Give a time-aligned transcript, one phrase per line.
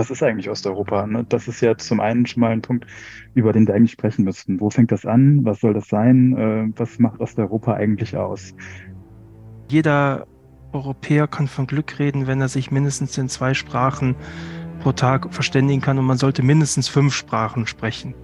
[0.00, 1.06] was ist eigentlich Osteuropa?
[1.06, 1.26] Ne?
[1.28, 2.86] Das ist ja zum einen schon mal ein Punkt,
[3.34, 4.58] über den wir eigentlich sprechen müssten.
[4.58, 5.44] Wo fängt das an?
[5.44, 6.36] Was soll das sein?
[6.38, 8.54] Äh, was macht Osteuropa eigentlich aus?
[9.68, 10.26] Jeder
[10.72, 14.16] Europäer kann von Glück reden, wenn er sich mindestens in zwei Sprachen
[14.80, 18.14] pro Tag verständigen kann und man sollte mindestens fünf Sprachen sprechen.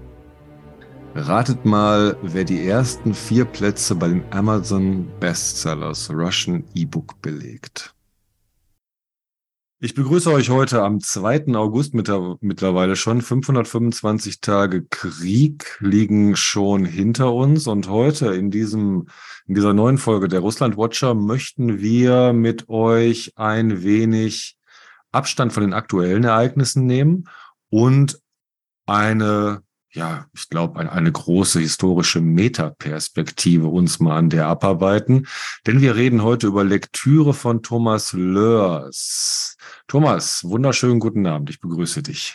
[1.14, 7.95] Ratet mal, wer die ersten vier Plätze bei den Amazon Bestsellers Russian E-Book belegt.
[9.78, 11.54] Ich begrüße euch heute am 2.
[11.54, 13.20] August mittlerweile schon.
[13.20, 19.08] 525 Tage Krieg liegen schon hinter uns und heute in diesem,
[19.46, 24.56] in dieser neuen Folge der Russland Watcher möchten wir mit euch ein wenig
[25.12, 27.28] Abstand von den aktuellen Ereignissen nehmen
[27.68, 28.18] und
[28.86, 29.62] eine
[29.96, 35.26] ja, ich glaube, eine, eine große historische Metaperspektive uns mal an der abarbeiten.
[35.66, 39.55] Denn wir reden heute über Lektüre von Thomas Lörs.
[39.88, 41.48] Thomas, wunderschönen guten Abend.
[41.48, 42.34] Ich begrüße dich.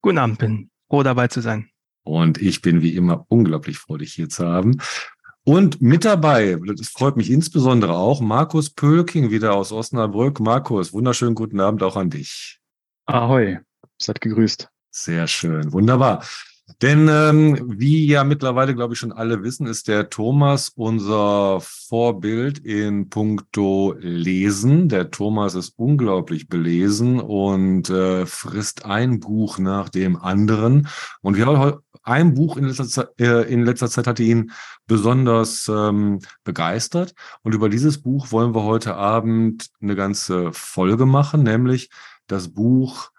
[0.00, 1.70] Guten Abend, bin froh dabei zu sein.
[2.04, 4.80] Und ich bin wie immer unglaublich froh, dich hier zu haben.
[5.42, 10.38] Und mit dabei, das freut mich insbesondere auch, Markus Pölking wieder aus Osnabrück.
[10.38, 12.60] Markus, wunderschönen guten Abend auch an dich.
[13.06, 13.58] Ahoi,
[14.00, 14.68] seid gegrüßt.
[14.90, 16.24] Sehr schön, wunderbar.
[16.82, 22.58] Denn ähm, wie ja mittlerweile, glaube ich, schon alle wissen, ist der Thomas unser Vorbild
[22.58, 24.88] in puncto Lesen.
[24.88, 30.88] Der Thomas ist unglaublich belesen und äh, frisst ein Buch nach dem anderen.
[31.22, 34.52] Und wir haben ein Buch in letzter, Zeit, äh, in letzter Zeit hatte ihn
[34.86, 37.14] besonders ähm, begeistert.
[37.42, 41.90] Und über dieses Buch wollen wir heute Abend eine ganze Folge machen, nämlich
[42.26, 43.10] das Buch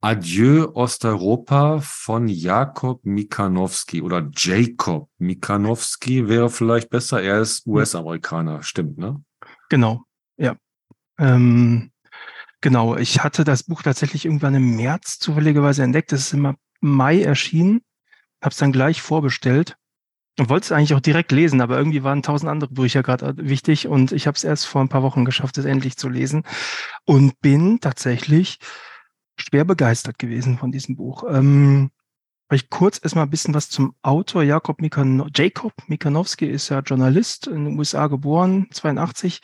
[0.00, 7.22] Adieu Osteuropa von Jakob Mikanowski oder Jacob Mikanowski wäre vielleicht besser.
[7.22, 7.72] Er ist hm.
[7.72, 9.22] US-Amerikaner, stimmt, ne?
[9.68, 10.04] Genau,
[10.36, 10.56] ja.
[11.18, 11.90] Ähm,
[12.60, 16.12] genau, ich hatte das Buch tatsächlich irgendwann im März zufälligerweise entdeckt.
[16.12, 17.80] Es ist im Mai erschienen,
[18.42, 19.76] habe es dann gleich vorbestellt
[20.38, 23.88] und wollte es eigentlich auch direkt lesen, aber irgendwie waren tausend andere Bücher gerade wichtig
[23.88, 26.44] und ich habe es erst vor ein paar Wochen geschafft, es endlich zu lesen
[27.04, 28.58] und bin tatsächlich
[29.36, 31.24] schwer begeistert gewesen von diesem Buch.
[31.28, 31.90] Ähm,
[32.48, 34.44] Vielleicht kurz erstmal ein bisschen was zum Autor.
[34.44, 39.40] Jakob Mikan Jacob Mikanowski ist ja Journalist in den USA geboren, 82,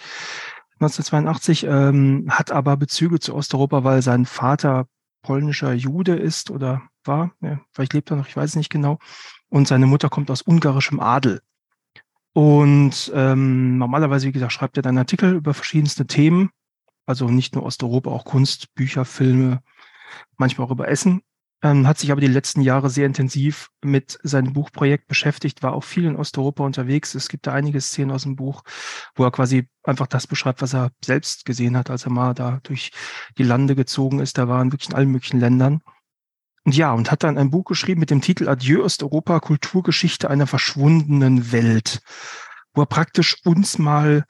[0.74, 4.86] 1982, ähm, hat aber Bezüge zu Osteuropa, weil sein Vater
[5.22, 7.32] polnischer Jude ist oder war.
[7.40, 8.98] Ja, vielleicht lebt er noch, ich weiß nicht genau.
[9.48, 11.40] Und seine Mutter kommt aus ungarischem Adel.
[12.34, 16.50] Und ähm, normalerweise, wie gesagt, schreibt er dann Artikel über verschiedenste Themen.
[17.04, 19.60] Also nicht nur Osteuropa, auch Kunst, Bücher, Filme,
[20.36, 21.22] manchmal auch über Essen.
[21.64, 25.84] Ähm, hat sich aber die letzten Jahre sehr intensiv mit seinem Buchprojekt beschäftigt, war auch
[25.84, 27.14] viel in Osteuropa unterwegs.
[27.14, 28.64] Es gibt da einige Szenen aus dem Buch,
[29.14, 32.58] wo er quasi einfach das beschreibt, was er selbst gesehen hat, als er mal da
[32.64, 32.90] durch
[33.38, 34.38] die Lande gezogen ist.
[34.38, 35.82] Da waren wirklich in allen möglichen Ländern.
[36.64, 40.48] Und ja, und hat dann ein Buch geschrieben mit dem Titel Adieu Osteuropa, Kulturgeschichte einer
[40.48, 42.00] verschwundenen Welt,
[42.74, 44.24] wo er praktisch uns mal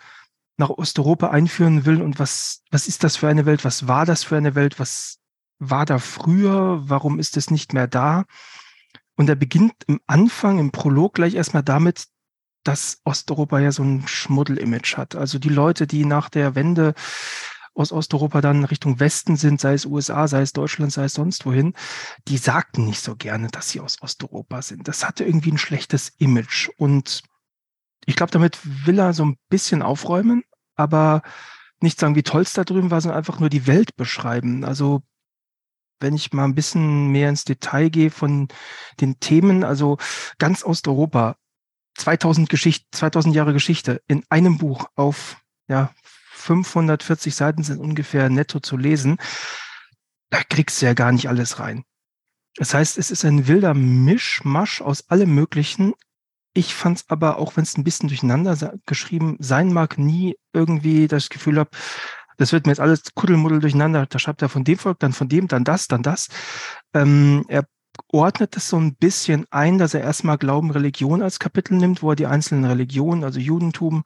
[0.59, 4.22] nach Osteuropa einführen will und was, was ist das für eine Welt, was war das
[4.22, 5.19] für eine Welt, was
[5.62, 8.25] war da früher, warum ist es nicht mehr da?
[9.17, 12.06] Und er beginnt im Anfang, im Prolog gleich erstmal damit,
[12.65, 15.15] dass Osteuropa ja so ein Schmuddel-Image hat.
[15.15, 16.95] Also die Leute, die nach der Wende
[17.75, 21.47] aus Osteuropa dann Richtung Westen sind, sei es USA, sei es Deutschland, sei es sonst
[21.47, 21.75] wohin,
[22.29, 24.89] die sagten nicht so gerne, dass sie aus Osteuropa sind.
[24.89, 26.71] Das hatte irgendwie ein schlechtes Image.
[26.77, 27.23] Und
[28.05, 30.43] ich glaube, damit will er so ein bisschen aufräumen,
[30.75, 31.23] aber
[31.81, 34.65] nicht sagen, wie toll es da drüben war, sondern einfach nur die Welt beschreiben.
[34.65, 35.03] Also
[36.02, 38.48] wenn ich mal ein bisschen mehr ins Detail gehe von
[39.00, 39.98] den Themen, also
[40.38, 41.36] ganz Osteuropa,
[41.96, 45.36] 2000 Geschichte, 2000 Jahre Geschichte in einem Buch auf
[45.68, 45.92] ja
[46.32, 49.18] 540 Seiten sind ungefähr netto zu lesen.
[50.30, 51.84] Da kriegst du ja gar nicht alles rein.
[52.56, 55.94] Das heißt, es ist ein wilder Mischmasch aus allem Möglichen.
[56.54, 61.08] Ich fand es aber, auch wenn es ein bisschen durcheinander geschrieben sein mag, nie irgendwie
[61.08, 61.70] das Gefühl habe,
[62.42, 64.04] das wird mir jetzt alles Kuddelmuddel durcheinander.
[64.06, 66.28] Da schreibt er von dem Volk, dann von dem, dann das, dann das.
[66.93, 67.64] Ähm, er
[68.08, 72.11] ordnet es so ein bisschen ein, dass er erstmal Glauben, Religion als Kapitel nimmt, wo
[72.11, 74.02] er die einzelnen Religionen, also Judentum,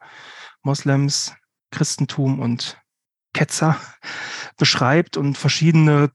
[0.61, 1.33] Moslems,
[1.71, 2.79] Christentum und
[3.33, 3.75] Ketzer
[4.57, 6.11] beschreibt und verschiedene,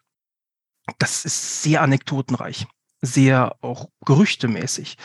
[0.98, 2.68] das ist sehr anekdotenreich,
[3.00, 4.96] sehr auch gerüchtemäßig.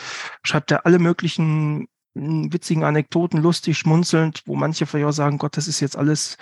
[0.44, 5.56] Schreibt er alle möglichen hm, witzigen Anekdoten, lustig, schmunzelnd, wo manche vielleicht auch sagen, Gott,
[5.56, 6.36] das ist jetzt alles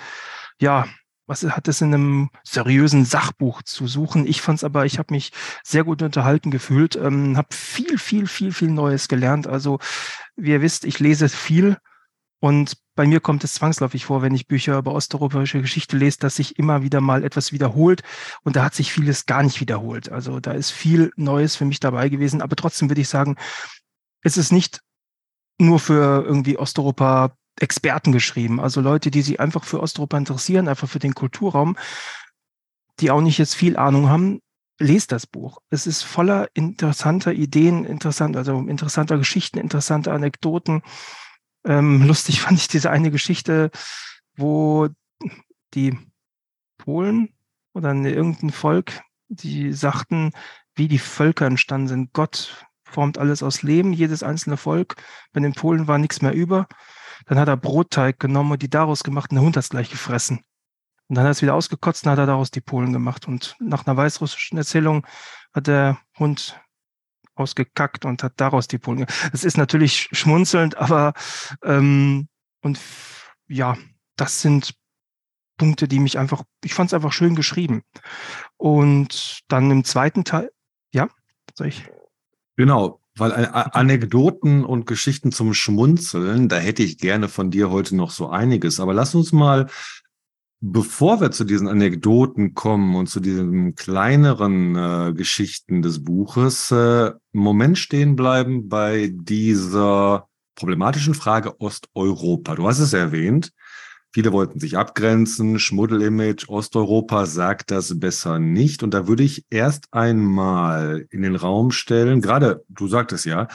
[0.61, 0.87] ja,
[1.27, 4.27] was hat es in einem seriösen Sachbuch zu suchen?
[4.27, 5.33] Ich fand es aber, ich habe mich
[5.65, 9.47] sehr gut unterhalten gefühlt, ähm, habe viel, viel, viel, viel Neues gelernt.
[9.47, 9.81] Also,
[10.37, 11.79] wie ihr wisst, ich lese viel
[12.41, 16.37] und bei mir kommt es zwangsläufig vor, wenn ich Bücher über osteuropäische Geschichte lese, dass
[16.37, 18.03] sich immer wieder mal etwas wiederholt
[18.43, 20.11] und da hat sich vieles gar nicht wiederholt.
[20.11, 23.37] Also da ist viel Neues für mich dabei gewesen, aber trotzdem würde ich sagen,
[24.23, 24.81] es ist nicht
[25.59, 30.89] nur für irgendwie Osteuropa Experten geschrieben, also Leute, die sich einfach für Osteuropa interessieren, einfach
[30.89, 31.77] für den Kulturraum,
[33.01, 34.41] die auch nicht jetzt viel Ahnung haben,
[34.79, 35.61] lest das Buch.
[35.71, 40.83] Es ist voller interessanter Ideen, interessant, also interessanter Geschichten, interessanter Anekdoten.
[41.65, 43.71] Ähm, lustig fand ich diese eine Geschichte,
[44.37, 44.89] wo
[45.75, 45.99] die
[46.79, 47.35] Polen
[47.75, 50.33] oder irgendein Volk, die sagten,
[50.75, 52.13] wie die Völker entstanden sind.
[52.13, 54.97] Gott formt alles aus Leben, jedes einzelne Volk.
[55.33, 56.69] Bei den Polen war nichts mehr über.
[57.27, 59.91] Dann hat er Brotteig genommen und die daraus gemacht und der Hund hat es gleich
[59.91, 60.41] gefressen.
[61.09, 63.29] Und dann hat er es wieder ausgekotzt und hat er daraus die Polen gemacht.
[63.29, 65.07] Und nach einer weißrussischen Erzählung
[65.53, 66.61] hat der Hund
[67.35, 69.29] ausgekackt und hat daraus die Polen gemacht.
[69.33, 71.13] Das ist natürlich schmunzelnd, aber
[71.63, 72.29] ähm,
[72.63, 72.81] und
[73.47, 73.77] ja,
[74.17, 74.75] das sind
[75.57, 77.83] Punkte, die mich einfach, ich fand es einfach schön geschrieben.
[78.57, 80.51] Und dann im zweiten Teil,
[80.93, 81.09] ja,
[81.55, 81.89] soll ich?
[82.57, 88.11] Genau, weil Anekdoten und Geschichten zum Schmunzeln, da hätte ich gerne von dir heute noch
[88.11, 88.81] so einiges.
[88.81, 89.69] Aber lass uns mal
[90.61, 96.75] Bevor wir zu diesen Anekdoten kommen und zu diesen kleineren äh, Geschichten des Buches, äh,
[96.75, 102.55] einen Moment stehen bleiben bei dieser problematischen Frage Osteuropa.
[102.55, 103.53] Du hast es erwähnt.
[104.17, 108.83] Viele wollten sich abgrenzen, Schmuddelimage, Osteuropa sagt das besser nicht.
[108.83, 113.47] Und da würde ich erst einmal in den Raum stellen, gerade du sagtest ja,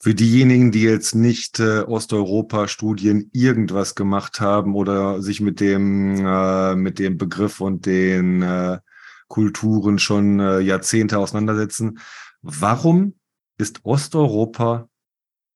[0.00, 6.74] für diejenigen, die jetzt nicht äh, Osteuropa-Studien irgendwas gemacht haben oder sich mit dem, äh,
[6.74, 8.78] mit dem Begriff und den äh,
[9.26, 11.98] Kulturen schon äh, Jahrzehnte auseinandersetzen,
[12.40, 13.12] warum
[13.58, 14.88] ist Osteuropa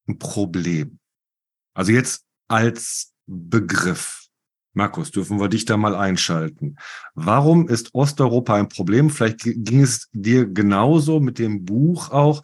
[0.07, 0.99] ein Problem?
[1.73, 4.22] Also jetzt als Begriff.
[4.75, 6.77] Markus, dürfen wir dich da mal einschalten.
[7.15, 9.11] Warum ist Osteuropa ein Problem?
[9.11, 12.43] Vielleicht ging es dir genauso mit dem Buch auch.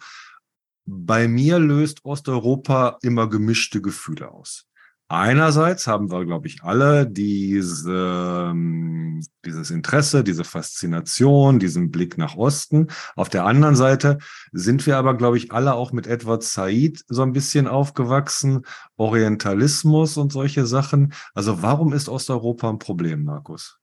[0.85, 4.68] Bei mir löst Osteuropa immer gemischte Gefühle aus.
[5.11, 12.35] Einerseits haben wir, glaube ich, alle diese, ähm, dieses Interesse, diese Faszination, diesen Blick nach
[12.35, 12.87] Osten.
[13.15, 14.19] Auf der anderen Seite
[14.51, 18.61] sind wir aber, glaube ich, alle auch mit Edward Said so ein bisschen aufgewachsen,
[18.97, 21.11] Orientalismus und solche Sachen.
[21.33, 23.79] Also warum ist Osteuropa ein Problem, Markus?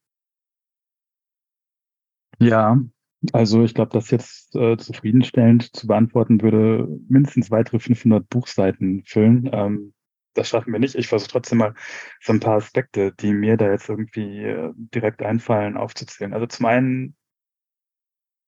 [2.38, 2.80] Ja,
[3.32, 9.50] also ich glaube, das jetzt äh, zufriedenstellend zu beantworten würde mindestens weitere 500 Buchseiten füllen.
[9.52, 9.92] Ähm,
[10.36, 10.94] das schaffen wir nicht.
[10.94, 11.74] Ich versuche trotzdem mal
[12.20, 16.34] so ein paar Aspekte, die mir da jetzt irgendwie äh, direkt einfallen, aufzuzählen.
[16.34, 17.16] Also zum einen,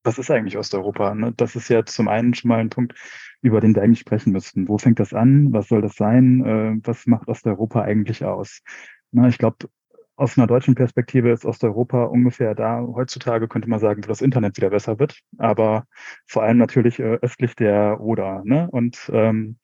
[0.04, 1.14] was ist eigentlich Osteuropa?
[1.14, 1.32] Ne?
[1.36, 2.94] Das ist ja zum einen schon mal ein Punkt,
[3.42, 4.68] über den wir eigentlich sprechen müssten.
[4.68, 5.52] Wo fängt das an?
[5.52, 6.44] Was soll das sein?
[6.44, 8.62] Äh, was macht Osteuropa eigentlich aus?
[9.10, 9.68] Na, ich glaube,
[10.16, 12.80] aus einer deutschen Perspektive ist Osteuropa ungefähr da.
[12.80, 15.84] Heutzutage könnte man sagen, wo das Internet wieder besser wird, aber
[16.26, 18.42] vor allem natürlich äh, östlich der Oder.
[18.44, 18.68] Ne?
[18.70, 19.58] Und ähm,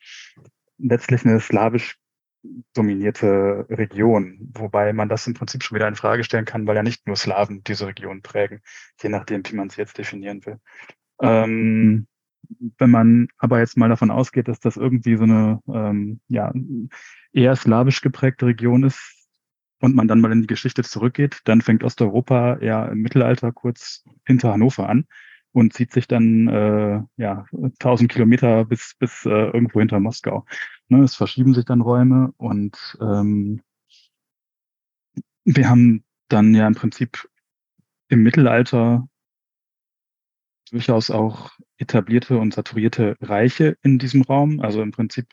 [0.79, 1.99] letztlich eine slawisch
[2.75, 6.83] dominierte Region, wobei man das im Prinzip schon wieder in Frage stellen kann, weil ja
[6.83, 8.61] nicht nur Slawen diese Region prägen,
[9.03, 10.59] je nachdem, wie man es jetzt definieren will.
[11.23, 12.07] Ähm,
[12.79, 16.53] wenn man aber jetzt mal davon ausgeht, dass das irgendwie so eine ähm, ja,
[17.33, 19.25] eher slawisch geprägte Region ist,
[19.85, 24.03] und man dann mal in die Geschichte zurückgeht, dann fängt Osteuropa ja im Mittelalter kurz
[24.25, 25.05] hinter Hannover an
[25.55, 30.45] und zieht sich dann äh, ja 1000 Kilometer bis bis äh, irgendwo hinter Moskau.
[30.89, 33.63] Ne, es verschieben sich dann Räume und ähm,
[35.45, 37.29] wir haben dann ja im Prinzip
[38.09, 39.09] im Mittelalter
[40.71, 44.61] durchaus auch etablierte und saturierte Reiche in diesem Raum.
[44.61, 45.29] Also im Prinzip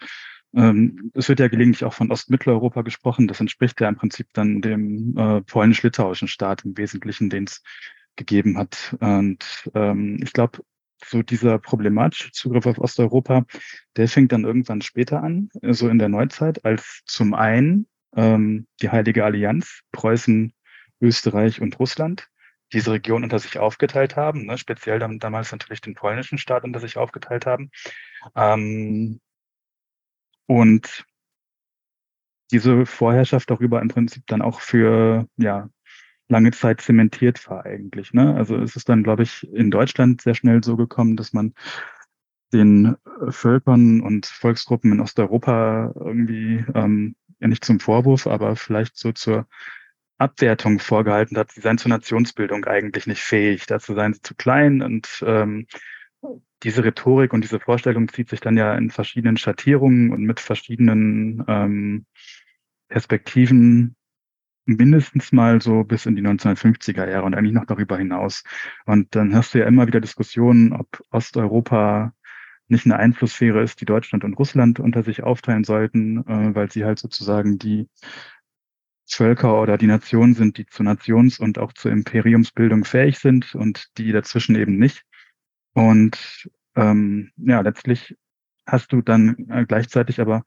[0.54, 3.28] ähm, es wird ja gelegentlich auch von Ostmitteleuropa gesprochen.
[3.28, 7.64] Das entspricht ja im Prinzip dann dem äh, polnisch-litauischen Staat im Wesentlichen, den es
[8.16, 8.96] gegeben hat.
[9.00, 10.60] Und ähm, ich glaube,
[11.04, 13.46] so dieser problematische Zugriff auf Osteuropa,
[13.98, 18.90] der fängt dann irgendwann später an, so in der Neuzeit, als zum einen ähm, die
[18.90, 20.54] Heilige Allianz, Preußen,
[21.02, 22.30] Österreich und Russland,
[22.74, 26.80] diese Region unter sich aufgeteilt haben, ne, speziell dann damals natürlich den polnischen Staat unter
[26.80, 27.72] sich aufgeteilt haben.
[28.36, 29.20] Ähm,
[30.46, 31.06] und
[32.52, 35.70] diese Vorherrschaft darüber im Prinzip dann auch für ja
[36.32, 38.14] lange Zeit zementiert war eigentlich.
[38.14, 38.34] Ne?
[38.36, 41.54] Also es ist dann, glaube ich, in Deutschland sehr schnell so gekommen, dass man
[42.54, 42.96] den
[43.30, 49.48] Völkern und Volksgruppen in Osteuropa irgendwie ähm, ja nicht zum Vorwurf, aber vielleicht so zur
[50.18, 54.82] Abwertung vorgehalten hat, sie seien zur Nationsbildung eigentlich nicht fähig, dazu seien sie zu klein
[54.82, 55.66] und ähm,
[56.64, 61.44] diese Rhetorik und diese Vorstellung zieht sich dann ja in verschiedenen Schattierungen und mit verschiedenen
[61.48, 62.06] ähm,
[62.88, 63.96] Perspektiven
[64.78, 68.44] mindestens mal so bis in die 1950er Jahre und eigentlich noch darüber hinaus.
[68.86, 72.14] Und dann hast du ja immer wieder Diskussionen, ob Osteuropa
[72.68, 76.86] nicht eine Einflusssphäre ist, die Deutschland und Russland unter sich aufteilen sollten, äh, weil sie
[76.86, 77.88] halt sozusagen die
[79.06, 83.88] Völker oder die Nationen sind, die zur Nations- und auch zur Imperiumsbildung fähig sind und
[83.98, 85.04] die dazwischen eben nicht.
[85.74, 88.16] Und ähm, ja, letztlich
[88.66, 90.44] hast du dann äh, gleichzeitig aber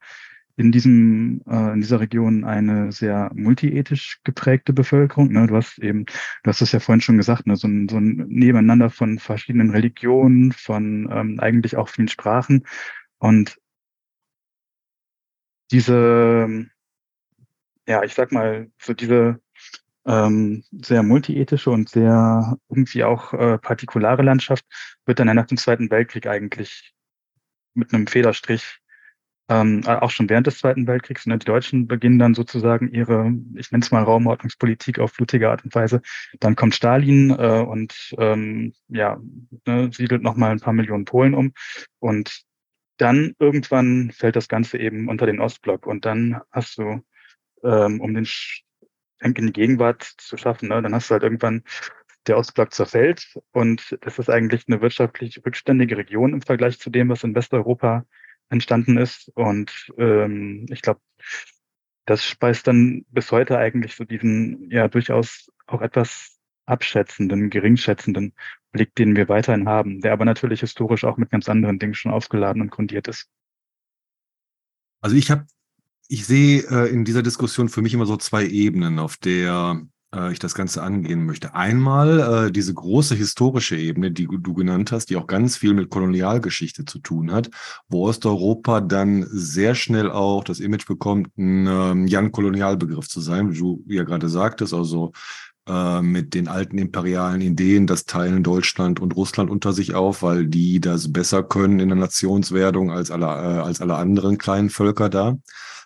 [0.56, 5.32] in diesem äh, in dieser Region eine sehr multiethisch geprägte Bevölkerung.
[5.32, 5.46] Ne?
[5.46, 7.56] Du hast eben, du hast es ja vorhin schon gesagt, ne?
[7.56, 12.64] so, ein, so ein Nebeneinander von verschiedenen Religionen, von ähm, eigentlich auch vielen Sprachen
[13.18, 13.58] und
[15.72, 16.68] diese,
[17.88, 19.40] ja, ich sag mal, so diese
[20.06, 24.64] ähm, sehr multiethische und sehr irgendwie auch äh, partikulare Landschaft
[25.06, 26.94] wird dann ja nach dem Zweiten Weltkrieg eigentlich
[27.74, 28.80] mit einem Federstrich
[29.48, 31.26] ähm, auch schon während des Zweiten Weltkriegs.
[31.26, 35.64] Ne, die Deutschen beginnen dann sozusagen ihre, ich nenne es mal Raumordnungspolitik auf blutige Art
[35.64, 36.00] und Weise.
[36.40, 39.20] Dann kommt Stalin äh, und ähm, ja,
[39.66, 41.52] ne, siedelt nochmal ein paar Millionen Polen um.
[41.98, 42.42] Und
[42.96, 45.86] dann irgendwann fällt das Ganze eben unter den Ostblock.
[45.86, 47.04] Und dann hast du,
[47.62, 51.64] ähm, um den Schwenk in die Gegenwart zu schaffen, ne, dann hast du halt irgendwann
[52.26, 53.38] der Ostblock zerfällt.
[53.52, 58.06] Und das ist eigentlich eine wirtschaftlich rückständige Region im Vergleich zu dem, was in Westeuropa
[58.48, 59.30] entstanden ist.
[59.34, 61.00] Und ähm, ich glaube,
[62.06, 68.34] das speist dann bis heute eigentlich so diesen ja durchaus auch etwas abschätzenden, geringschätzenden
[68.72, 72.12] Blick, den wir weiterhin haben, der aber natürlich historisch auch mit ganz anderen Dingen schon
[72.12, 73.28] aufgeladen und grundiert ist.
[75.00, 75.46] Also ich habe,
[76.08, 80.32] ich sehe äh, in dieser Diskussion für mich immer so zwei Ebenen, auf der äh,
[80.32, 81.54] ich das Ganze angehen möchte.
[81.54, 85.90] Einmal äh, diese große historische Ebene, die du genannt hast, die auch ganz viel mit
[85.90, 87.50] Kolonialgeschichte zu tun hat,
[87.88, 93.58] wo Osteuropa dann sehr schnell auch das Image bekommt, ein ähm, Jan-Kolonialbegriff zu sein, wie
[93.58, 95.12] du ja gerade sagtest, also
[95.66, 100.46] äh, mit den alten imperialen Ideen, das teilen Deutschland und Russland unter sich auf, weil
[100.46, 105.08] die das besser können in der Nationswerdung als alle, äh, als alle anderen kleinen Völker
[105.08, 105.38] da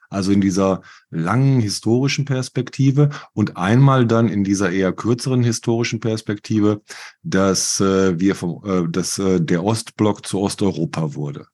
[0.08, 6.82] also in dieser langen historischen Perspektive und einmal dann in dieser eher kürzeren historischen Perspektive,
[7.22, 11.46] dass äh, wir vom, äh, dass äh, der Ostblock zu Osteuropa wurde.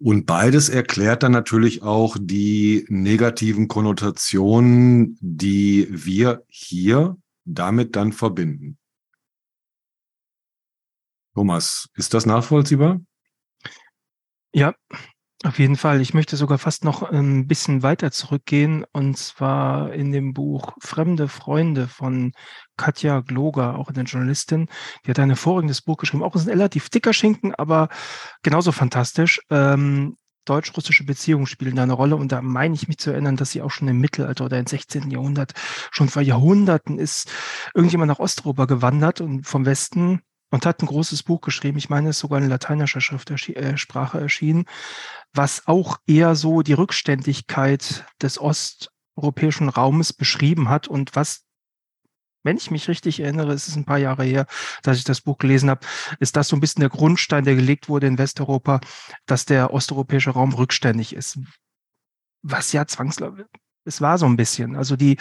[0.00, 8.78] Und beides erklärt dann natürlich auch die negativen Konnotationen, die wir hier damit dann verbinden.
[11.34, 13.00] Thomas, ist das nachvollziehbar?
[14.52, 14.74] Ja,
[15.44, 16.00] auf jeden Fall.
[16.00, 21.28] Ich möchte sogar fast noch ein bisschen weiter zurückgehen und zwar in dem Buch Fremde
[21.28, 22.32] Freunde von
[22.76, 24.68] Katja Gloger, auch eine Journalistin.
[25.06, 27.88] Die hat ein hervorragendes Buch geschrieben, auch ein relativ dicker Schinken, aber
[28.42, 29.40] genauso fantastisch.
[29.48, 33.50] Ähm, deutsch-russische Beziehungen spielen da eine Rolle und da meine ich mich zu erinnern, dass
[33.50, 35.10] sie auch schon im Mittelalter oder im 16.
[35.10, 35.52] Jahrhundert,
[35.90, 37.30] schon vor Jahrhunderten ist
[37.74, 41.78] irgendjemand nach Osteuropa gewandert und vom Westen und hat ein großes Buch geschrieben.
[41.78, 44.64] Ich meine, es ist sogar in lateinischer Schrift äh, Sprache erschienen,
[45.32, 51.44] was auch eher so die Rückständigkeit des osteuropäischen Raumes beschrieben hat und was
[52.44, 54.46] wenn ich mich richtig erinnere, es ist ein paar Jahre her,
[54.82, 55.84] dass ich das Buch gelesen habe,
[56.20, 58.80] ist das so ein bisschen der Grundstein, der gelegt wurde in Westeuropa,
[59.26, 61.40] dass der osteuropäische Raum rückständig ist.
[62.42, 63.46] Was ja zwangsläufig
[63.88, 64.76] es war so ein bisschen.
[64.76, 65.16] Also die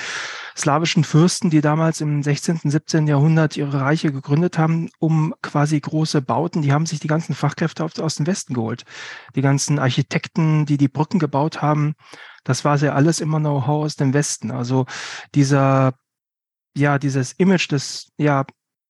[0.56, 3.08] slawischen Fürsten, die damals im 16., 17.
[3.08, 7.84] Jahrhundert ihre Reiche gegründet haben, um quasi große Bauten, die haben sich die ganzen Fachkräfte
[7.84, 8.84] aus dem Westen geholt.
[9.36, 11.96] Die ganzen Architekten, die die Brücken gebaut haben,
[12.44, 14.52] das war ja alles immer Know-how aus dem Westen.
[14.52, 14.86] Also
[15.34, 15.94] dieser,
[16.76, 18.46] ja, dieses Image des, ja,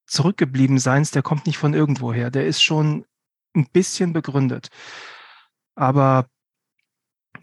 [0.07, 2.31] zurückgeblieben Seins, der kommt nicht von irgendwoher.
[2.31, 3.05] Der ist schon
[3.55, 4.69] ein bisschen begründet.
[5.75, 6.27] Aber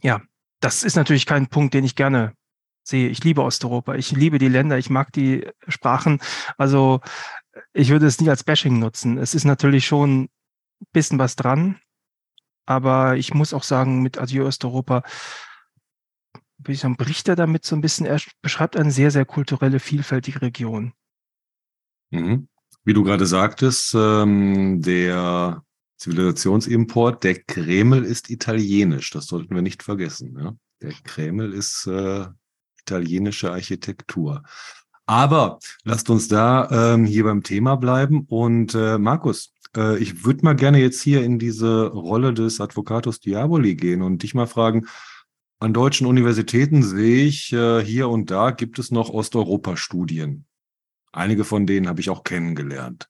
[0.02, 0.20] ja,
[0.64, 2.32] das ist natürlich kein Punkt, den ich gerne
[2.82, 3.10] sehe.
[3.10, 6.20] Ich liebe Osteuropa, ich liebe die Länder, ich mag die Sprachen.
[6.56, 7.00] Also
[7.74, 9.18] ich würde es nie als Bashing nutzen.
[9.18, 10.28] Es ist natürlich schon ein
[10.92, 11.78] bisschen was dran,
[12.64, 15.02] aber ich muss auch sagen, mit Adieu Osteuropa,
[16.56, 20.40] würde ich bricht er damit so ein bisschen, er beschreibt eine sehr, sehr kulturelle, vielfältige
[20.40, 20.94] Region.
[22.10, 22.48] Mhm.
[22.84, 25.62] Wie du gerade sagtest, ähm, der
[26.04, 27.24] Zivilisationsimport.
[27.24, 30.36] Der Kreml ist italienisch, das sollten wir nicht vergessen.
[30.38, 30.54] Ja?
[30.82, 32.26] Der Kreml ist äh,
[32.80, 34.42] italienische Architektur.
[35.06, 38.26] Aber lasst uns da ähm, hier beim Thema bleiben.
[38.28, 43.20] Und äh, Markus, äh, ich würde mal gerne jetzt hier in diese Rolle des Advocatus
[43.20, 44.86] Diaboli gehen und dich mal fragen,
[45.58, 50.44] an deutschen Universitäten sehe ich äh, hier und da gibt es noch Osteuropa-Studien.
[51.12, 53.08] Einige von denen habe ich auch kennengelernt.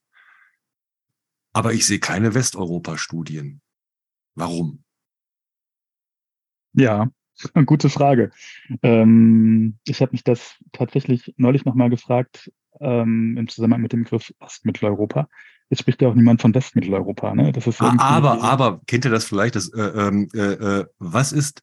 [1.55, 3.61] Aber ich sehe keine Westeuropa-Studien.
[4.35, 4.83] Warum?
[6.73, 7.09] Ja,
[7.65, 8.31] Gute Frage.
[8.81, 14.33] Ähm, ich habe mich das tatsächlich neulich nochmal gefragt ähm, im Zusammenhang mit dem Begriff
[14.39, 15.29] Ostmitteleuropa.
[15.69, 17.33] Jetzt spricht ja auch niemand von Westmitteleuropa.
[17.33, 17.53] Ne?
[17.53, 19.55] Das ist ah, aber, aber, kennt ihr das vielleicht?
[19.55, 21.61] Das, äh, ähm, äh, äh, was ist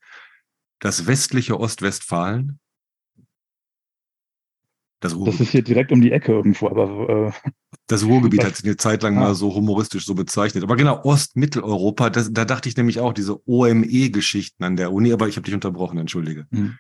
[0.81, 2.59] das westliche Ostwestfalen?
[5.01, 7.35] Das, das, ist hier direkt um die Ecke irgendwo, aber.
[7.93, 10.65] Das Ruhrgebiet hat sich eine Zeit lang mal so humoristisch so bezeichnet.
[10.65, 15.37] Aber genau, Ostmitteleuropa, da dachte ich nämlich auch, diese OME-Geschichten an der Uni, aber ich
[15.37, 16.47] habe dich unterbrochen, entschuldige.
[16.53, 16.79] Hm.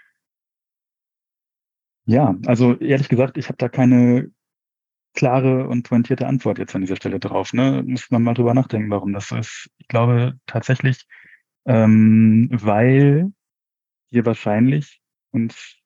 [2.06, 4.30] Ja, also ehrlich gesagt, ich habe da keine
[5.12, 7.52] klare und pointierte Antwort jetzt an dieser Stelle drauf.
[7.52, 7.82] Ne?
[7.86, 9.68] Muss man mal drüber nachdenken, warum das so ist.
[9.76, 11.06] Ich glaube tatsächlich,
[11.66, 13.30] ähm, weil
[14.10, 15.76] wir wahrscheinlich uns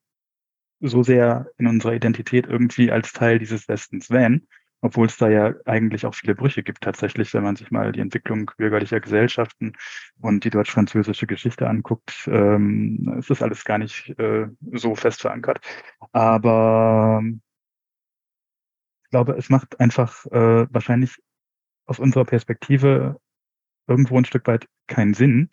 [0.79, 4.47] so sehr in unserer Identität irgendwie als Teil dieses Westens wählen,
[4.81, 7.99] obwohl es da ja eigentlich auch viele Brüche gibt tatsächlich, wenn man sich mal die
[7.99, 9.73] Entwicklung bürgerlicher Gesellschaften
[10.21, 15.59] und die deutsch-französische Geschichte anguckt, ähm, ist das alles gar nicht äh, so fest verankert.
[16.11, 17.21] Aber
[19.03, 21.17] ich glaube, es macht einfach äh, wahrscheinlich
[21.85, 23.19] aus unserer Perspektive
[23.87, 25.49] irgendwo ein Stück weit keinen Sinn,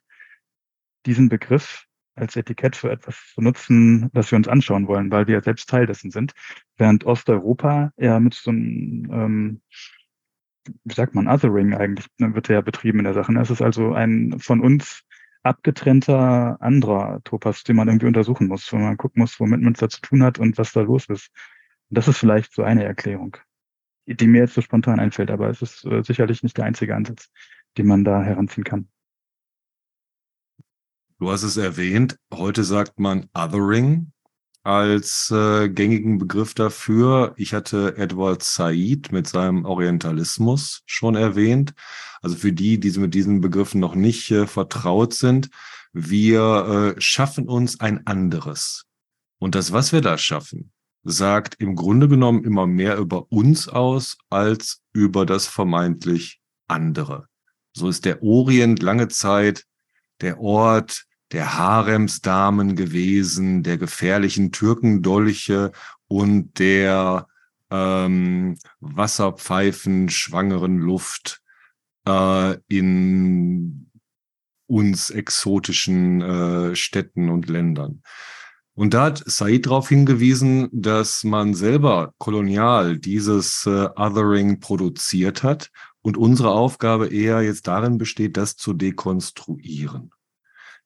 [1.06, 5.42] diesen Begriff als Etikett für etwas zu nutzen, das wir uns anschauen wollen, weil wir
[5.42, 6.32] selbst Teil dessen sind.
[6.76, 9.60] Während Osteuropa ja mit so einem, ähm,
[10.84, 13.32] wie sagt man, Othering eigentlich, ne, wird ja betrieben in der Sache.
[13.38, 15.02] Es ist also ein von uns
[15.42, 19.80] abgetrennter anderer Topas, den man irgendwie untersuchen muss, wo man gucken muss, womit man es
[19.80, 21.30] da zu tun hat und was da los ist.
[21.90, 23.36] Und das ist vielleicht so eine Erklärung,
[24.06, 27.30] die mir jetzt so spontan einfällt, aber es ist äh, sicherlich nicht der einzige Ansatz,
[27.76, 28.88] den man da heranziehen kann.
[31.20, 34.10] Du hast es erwähnt, heute sagt man Othering
[34.64, 37.34] als äh, gängigen Begriff dafür.
[37.36, 41.72] Ich hatte Edward Said mit seinem Orientalismus schon erwähnt.
[42.20, 45.50] Also für die, die mit diesen Begriffen noch nicht äh, vertraut sind,
[45.92, 48.86] wir äh, schaffen uns ein anderes.
[49.38, 50.72] Und das, was wir da schaffen,
[51.04, 57.28] sagt im Grunde genommen immer mehr über uns aus als über das vermeintlich andere.
[57.72, 59.64] So ist der Orient lange Zeit
[60.20, 65.72] der Ort der Haremsdamen gewesen, der gefährlichen Türkendolche
[66.06, 67.26] und der
[67.70, 71.42] ähm, Wasserpfeifen schwangeren Luft
[72.06, 73.90] äh, in
[74.66, 78.02] uns exotischen äh, Städten und Ländern.
[78.74, 85.70] Und da hat Said darauf hingewiesen, dass man selber kolonial dieses äh, Othering produziert hat
[86.04, 90.10] und unsere Aufgabe eher jetzt darin besteht, das zu dekonstruieren.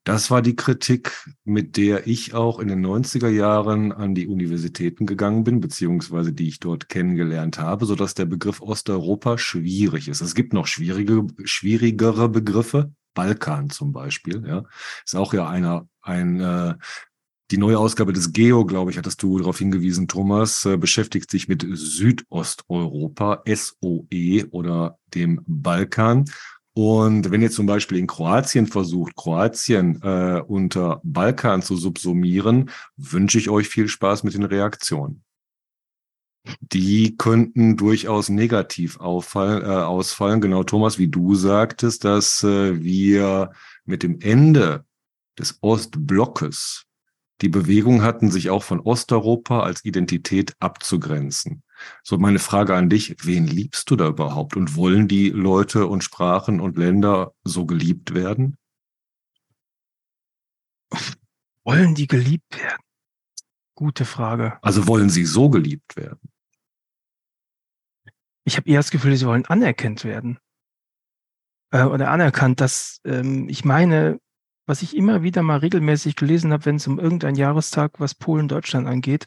[0.04, 1.12] Das war die Kritik,
[1.44, 6.46] mit der ich auch in den 90er Jahren an die Universitäten gegangen bin, beziehungsweise die
[6.46, 10.20] ich dort kennengelernt habe, so dass der Begriff Osteuropa schwierig ist.
[10.20, 14.62] Es gibt noch schwierige, schwierigere Begriffe, Balkan zum Beispiel, ja,
[15.04, 16.74] ist auch ja einer, ein, äh,
[17.51, 21.49] die neue Ausgabe des Geo, glaube ich, hattest du darauf hingewiesen, Thomas, äh, beschäftigt sich
[21.49, 26.27] mit Südosteuropa, SOE oder dem Balkan.
[26.75, 33.39] Und wenn ihr zum Beispiel in Kroatien versucht, Kroatien äh, unter Balkan zu subsumieren, wünsche
[33.39, 35.25] ich euch viel Spaß mit den Reaktionen.
[36.61, 40.41] Die könnten durchaus negativ auffallen, äh, ausfallen.
[40.41, 43.51] Genau, Thomas, wie du sagtest, dass äh, wir
[43.85, 44.85] mit dem Ende
[45.39, 46.88] des Ostblockes
[47.40, 51.62] die Bewegung hatten, sich auch von Osteuropa als Identität abzugrenzen.
[52.03, 54.57] So meine Frage an dich, wen liebst du da überhaupt?
[54.57, 58.57] Und wollen die Leute und Sprachen und Länder so geliebt werden?
[61.64, 62.83] Wollen die geliebt werden?
[63.74, 64.59] Gute Frage.
[64.62, 66.31] Also wollen sie so geliebt werden?
[68.44, 70.38] Ich habe eher das Gefühl, sie wollen anerkannt werden.
[71.70, 74.18] Äh, oder anerkannt, dass ähm, ich meine,
[74.68, 78.87] was ich immer wieder mal regelmäßig gelesen habe, wenn es um irgendeinen Jahrestag, was Polen-Deutschland
[78.87, 79.26] angeht,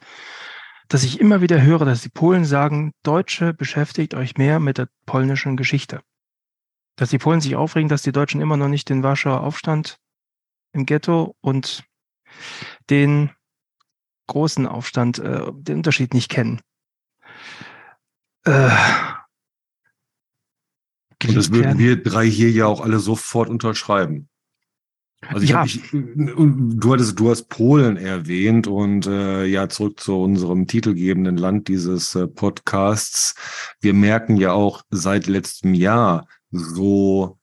[0.88, 4.88] dass ich immer wieder höre, dass die Polen sagen, Deutsche beschäftigt euch mehr mit der
[5.08, 6.02] polnischen Geschichte.
[6.96, 9.98] Dass die Polen sich aufregen, dass die Deutschen immer noch nicht den Warschauer Aufstand
[10.74, 11.86] im Ghetto und
[12.92, 13.32] den
[14.28, 16.62] großen Aufstand, äh, den Unterschied nicht kennen.
[18.46, 18.70] Äh,
[21.24, 24.30] und das würden wir drei hier ja auch alle sofort unterschreiben.
[25.28, 25.64] Also ich ja.
[25.64, 31.68] ich, du hattest, du hast Polen erwähnt und äh, ja zurück zu unserem titelgebenden Land
[31.68, 33.36] dieses äh, Podcasts.
[33.80, 37.38] Wir merken ja auch seit letztem Jahr so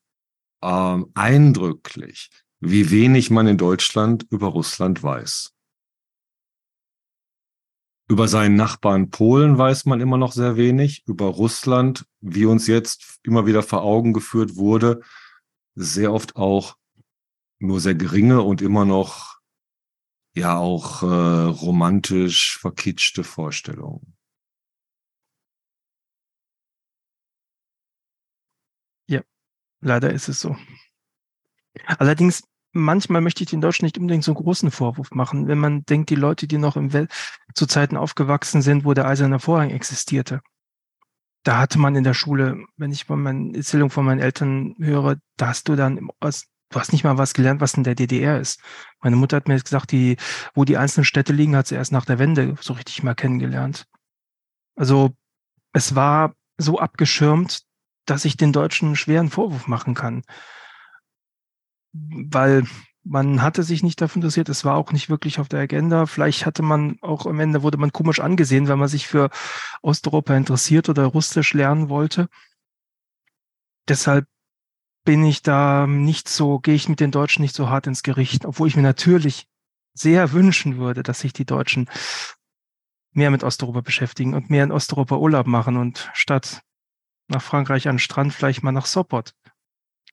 [0.63, 5.53] ähm, eindrücklich, wie wenig man in Deutschland über Russland weiß.
[8.11, 11.05] Über seinen Nachbarn Polen weiß man immer noch sehr wenig.
[11.07, 15.03] Über Russland, wie uns jetzt immer wieder vor Augen geführt wurde,
[15.75, 16.77] sehr oft auch
[17.59, 19.39] nur sehr geringe und immer noch
[20.35, 24.17] ja auch äh, romantisch verkitschte Vorstellungen.
[29.09, 29.23] Ja,
[29.81, 30.57] leider ist es so.
[31.87, 32.43] Allerdings,
[32.73, 36.11] manchmal möchte ich den Deutschen nicht unbedingt so einen großen Vorwurf machen, wenn man denkt,
[36.11, 37.13] die Leute, die noch im Welt
[37.55, 40.41] zu Zeiten aufgewachsen sind, wo der eiserne Vorhang existierte.
[41.45, 45.17] Da hatte man in der Schule, wenn ich von meinen Erzählungen von meinen Eltern höre,
[45.37, 47.95] da hast du dann im Ost, du hast nicht mal was gelernt, was in der
[47.95, 48.61] DDR ist.
[49.01, 50.17] Meine Mutter hat mir jetzt gesagt, die,
[50.55, 53.87] wo die einzelnen Städte liegen, hat sie erst nach der Wende so richtig mal kennengelernt.
[54.77, 55.15] Also
[55.73, 57.63] es war so abgeschirmt,
[58.07, 60.23] dass ich den Deutschen einen schweren Vorwurf machen kann.
[61.93, 62.65] Weil
[63.05, 66.07] man hatte sich nicht dafür interessiert, es war auch nicht wirklich auf der Agenda.
[66.07, 69.31] Vielleicht hatte man auch am Ende wurde man komisch angesehen, wenn man sich für
[69.83, 72.29] Osteuropa interessiert oder Russisch lernen wollte.
[73.89, 74.27] Deshalb
[75.09, 78.45] bin ich da nicht so, gehe ich mit den Deutschen nicht so hart ins Gericht,
[78.45, 79.47] obwohl ich mir natürlich
[79.95, 81.89] sehr wünschen würde, dass sich die Deutschen
[83.13, 86.61] mehr mit Osteuropa beschäftigen und mehr in Osteuropa Urlaub machen und statt
[87.27, 89.33] nach Frankreich an den Strand vielleicht mal nach Sopot.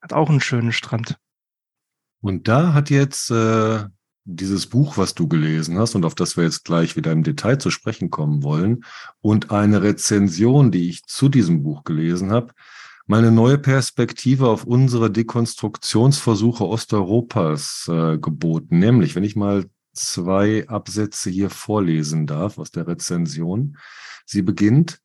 [0.01, 1.17] Hat auch einen schönen Strand.
[2.21, 3.83] Und da hat jetzt äh,
[4.23, 7.57] dieses Buch, was du gelesen hast und auf das wir jetzt gleich wieder im Detail
[7.57, 8.85] zu sprechen kommen wollen,
[9.19, 12.53] und eine Rezension, die ich zu diesem Buch gelesen habe,
[13.05, 18.79] mal eine neue Perspektive auf unsere Dekonstruktionsversuche Osteuropas äh, geboten.
[18.79, 23.77] Nämlich, wenn ich mal zwei Absätze hier vorlesen darf aus der Rezension.
[24.25, 24.99] Sie beginnt,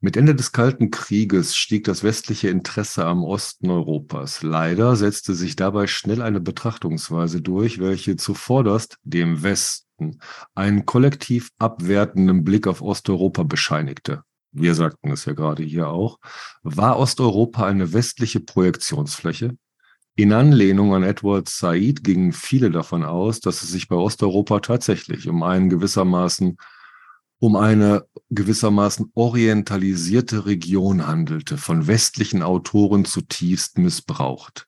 [0.00, 4.42] mit Ende des Kalten Krieges stieg das westliche Interesse am Osten Europas.
[4.42, 10.20] Leider setzte sich dabei schnell eine Betrachtungsweise durch, welche zuvorderst dem Westen
[10.54, 14.22] einen kollektiv abwertenden Blick auf Osteuropa bescheinigte
[14.56, 16.18] wir sagten es ja gerade hier auch,
[16.62, 19.56] war Osteuropa eine westliche Projektionsfläche?
[20.14, 25.28] In Anlehnung an Edward Said gingen viele davon aus, dass es sich bei Osteuropa tatsächlich
[25.28, 26.56] um einen gewissermaßen
[27.38, 34.65] um eine gewissermaßen orientalisierte Region handelte, von westlichen Autoren zutiefst missbraucht.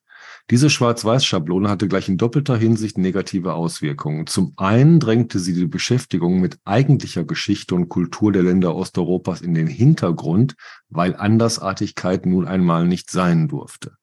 [0.51, 4.27] Diese Schwarz-Weiß-Schablone hatte gleich in doppelter Hinsicht negative Auswirkungen.
[4.27, 9.53] Zum einen drängte sie die Beschäftigung mit eigentlicher Geschichte und Kultur der Länder Osteuropas in
[9.53, 10.55] den Hintergrund,
[10.89, 13.99] weil Andersartigkeit nun einmal nicht sein durfte.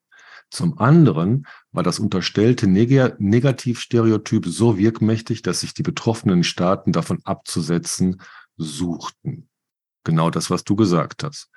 [0.52, 7.22] Zum anderen war das unterstellte Neg Negativstereotyp so wirkmächtig, dass sich die betroffenen Staaten davon
[7.24, 8.22] abzusetzen
[8.56, 9.50] suchten.
[10.04, 11.50] Genau das, was du gesagt hast.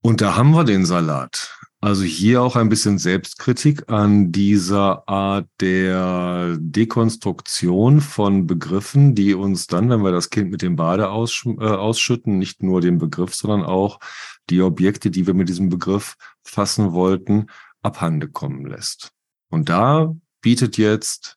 [0.00, 1.58] Und da haben wir den Salat.
[1.84, 9.66] Also hier auch ein bisschen Selbstkritik an dieser Art der Dekonstruktion von Begriffen, die uns
[9.66, 13.34] dann, wenn wir das Kind mit dem Bade aussch äh, ausschütten, nicht nur den Begriff,
[13.34, 14.00] sondern auch
[14.48, 17.48] die Objekte, die wir mit diesem Begriff fassen wollten,
[17.82, 19.12] abhande kommen lässt.
[19.50, 21.36] Und da bietet jetzt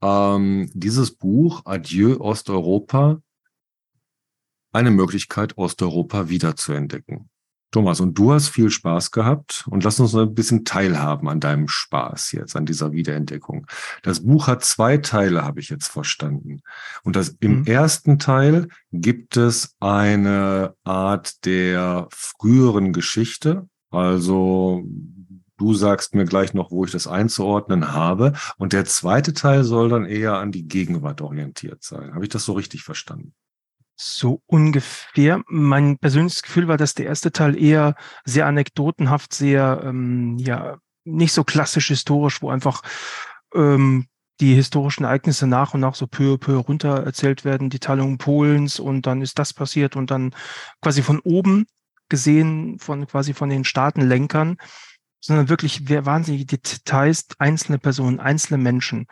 [0.00, 3.20] ähm, dieses Buch Adieu Osteuropa
[4.72, 7.28] eine Möglichkeit, Osteuropa wiederzuentdecken.
[7.72, 11.40] Thomas, und du hast viel Spaß gehabt und lass uns noch ein bisschen teilhaben an
[11.40, 13.66] deinem Spaß jetzt, an dieser Wiederentdeckung.
[14.02, 16.62] Das Buch hat zwei Teile, habe ich jetzt verstanden.
[17.02, 17.66] Und das, im mhm.
[17.66, 23.68] ersten Teil gibt es eine Art der früheren Geschichte.
[23.90, 24.84] Also
[25.56, 28.32] du sagst mir gleich noch, wo ich das einzuordnen habe.
[28.58, 32.14] Und der zweite Teil soll dann eher an die Gegenwart orientiert sein.
[32.14, 33.34] Habe ich das so richtig verstanden?
[33.96, 35.42] So ungefähr.
[35.48, 41.32] Mein persönliches Gefühl war, dass der erste Teil eher sehr anekdotenhaft, sehr, ähm, ja, nicht
[41.32, 42.82] so klassisch historisch, wo einfach
[43.54, 44.06] ähm,
[44.40, 48.18] die historischen Ereignisse nach und nach so peu à peu runter erzählt werden, die Teilung
[48.18, 50.34] Polens und dann ist das passiert und dann
[50.82, 51.66] quasi von oben
[52.08, 54.58] gesehen, von quasi von den Staatenlenkern,
[55.20, 59.06] sondern wirklich wahnsinnige Details, einzelne Personen, einzelne Menschen.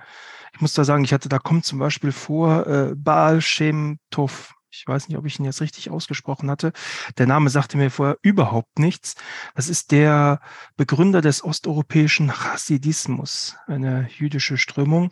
[0.52, 4.54] Ich muss da sagen, ich hatte, da kommt zum Beispiel vor äh, Baal Shem Tov,
[4.76, 6.72] ich weiß nicht, ob ich ihn jetzt richtig ausgesprochen hatte.
[7.16, 9.14] Der Name sagte mir vorher überhaupt nichts.
[9.54, 10.40] Das ist der
[10.76, 15.10] Begründer des osteuropäischen Hasidismus, eine jüdische Strömung.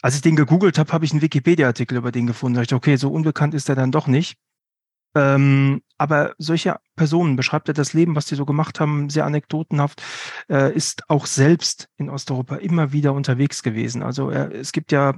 [0.00, 2.54] Als ich den gegoogelt habe, habe ich einen Wikipedia-Artikel über den gefunden.
[2.54, 4.36] Da dachte ich, okay, so unbekannt ist er dann doch nicht.
[5.14, 10.02] Ähm, aber solche Personen beschreibt er das Leben, was die so gemacht haben, sehr anekdotenhaft,
[10.48, 14.02] äh, ist auch selbst in Osteuropa immer wieder unterwegs gewesen.
[14.02, 15.14] Also er, es gibt ja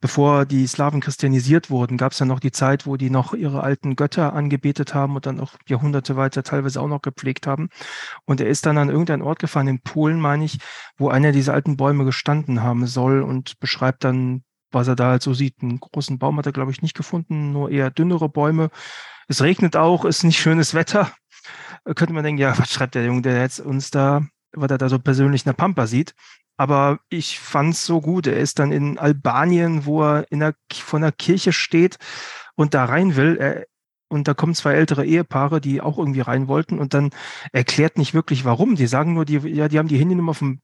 [0.00, 3.62] Bevor die Slawen christianisiert wurden, gab es ja noch die Zeit, wo die noch ihre
[3.62, 7.68] alten Götter angebetet haben und dann auch Jahrhunderte weiter teilweise auch noch gepflegt haben.
[8.24, 10.58] Und er ist dann an irgendeinen Ort gefahren, in Polen, meine ich,
[10.96, 15.22] wo einer dieser alten Bäume gestanden haben soll und beschreibt dann, was er da halt
[15.22, 15.62] so sieht.
[15.62, 18.70] Einen großen Baum hat er, glaube ich, nicht gefunden, nur eher dünnere Bäume.
[19.28, 21.12] Es regnet auch, ist nicht schönes Wetter.
[21.84, 24.88] Könnte man denken, ja, was schreibt der Junge, der jetzt uns da, was er da
[24.88, 26.14] so persönlich in der Pampa sieht.
[26.58, 28.26] Aber ich fand es so gut.
[28.26, 31.98] Er ist dann in Albanien, wo er in der, von der Kirche steht
[32.56, 33.36] und da rein will.
[33.38, 33.66] Er,
[34.08, 37.10] und da kommen zwei ältere Ehepaare, die auch irgendwie rein wollten und dann
[37.52, 38.74] erklärt nicht wirklich warum.
[38.74, 40.60] Die sagen nur, die, ja, die haben die Handynummer vom,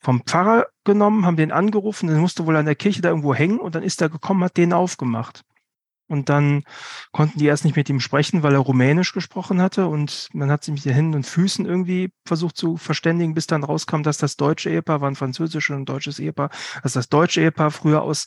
[0.00, 3.60] vom Pfarrer genommen, haben den angerufen, dann musste wohl an der Kirche da irgendwo hängen
[3.60, 5.44] und dann ist er gekommen, hat den aufgemacht.
[6.08, 6.64] Und dann
[7.12, 9.86] konnten die erst nicht mit ihm sprechen, weil er Rumänisch gesprochen hatte.
[9.86, 13.64] Und man hat sich mit den Händen und Füßen irgendwie versucht zu verständigen, bis dann
[13.64, 16.50] rauskam, dass das deutsche Ehepaar war ein französisches und deutsches Ehepaar,
[16.82, 18.26] dass das deutsche Ehepaar früher aus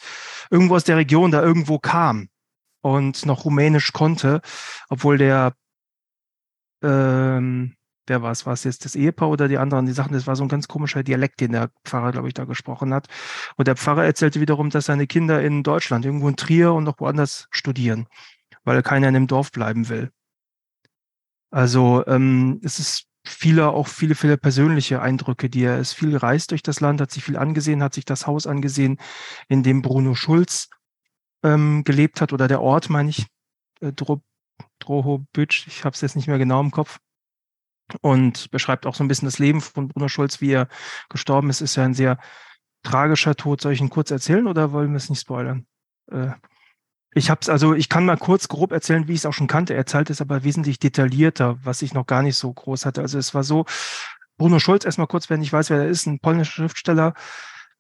[0.50, 2.30] irgendwo aus der Region da irgendwo kam
[2.82, 4.42] und noch Rumänisch konnte,
[4.90, 5.54] obwohl der
[6.84, 7.76] ähm,
[8.08, 8.46] wer war es?
[8.46, 9.86] War es jetzt das Ehepaar oder die anderen?
[9.86, 12.46] Die Sachen, das war so ein ganz komischer Dialekt, den der Pfarrer, glaube ich, da
[12.46, 13.08] gesprochen hat.
[13.58, 17.00] Und der Pfarrer erzählte wiederum, dass seine Kinder in Deutschland, irgendwo in Trier und noch
[17.00, 18.08] woanders studieren,
[18.64, 20.12] weil keiner in dem Dorf bleiben will.
[21.52, 26.52] Also ähm, es ist viele, auch viele, viele persönliche Eindrücke, die er ist viel reist
[26.52, 28.98] durch das Land, hat sich viel angesehen, hat sich das Haus angesehen,
[29.48, 30.70] in dem Bruno Schulz
[31.44, 33.28] ähm, gelebt hat, oder der Ort, meine ich,
[33.82, 34.22] äh, Dro
[34.80, 37.00] Drohobütsch, ich habe es jetzt nicht mehr genau im Kopf
[38.02, 40.68] und beschreibt auch so ein bisschen das Leben von Bruno Schulz, wie er
[41.10, 41.62] gestorben ist.
[41.62, 42.18] Ist ja ein sehr
[42.84, 43.62] tragischer Tod.
[43.62, 45.66] Soll ich ihn kurz erzählen oder wollen wir es nicht spoilern?
[46.12, 46.32] Äh,
[47.18, 49.48] ich habe es also, ich kann mal kurz grob erzählen, wie ich es auch schon
[49.48, 49.74] kannte.
[49.74, 53.02] Er erzählt es aber wesentlich detaillierter, was ich noch gar nicht so groß hatte.
[53.02, 53.66] Also es war so,
[54.38, 57.14] Bruno Schulz, erstmal kurz, wenn ich weiß, wer er ist, ein polnischer Schriftsteller,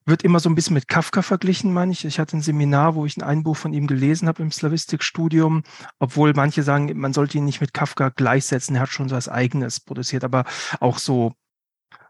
[0.05, 2.05] wird immer so ein bisschen mit Kafka verglichen, meine ich.
[2.05, 5.63] Ich hatte ein Seminar, wo ich ein Buch von ihm gelesen habe im Slavistikstudium,
[5.99, 8.75] obwohl manche sagen, man sollte ihn nicht mit Kafka gleichsetzen.
[8.75, 10.45] Er hat schon so was Eigenes produziert, aber
[10.79, 11.33] auch so,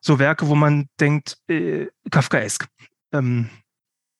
[0.01, 2.67] so Werke, wo man denkt, äh, Kafkaesk.
[3.13, 3.49] Ähm,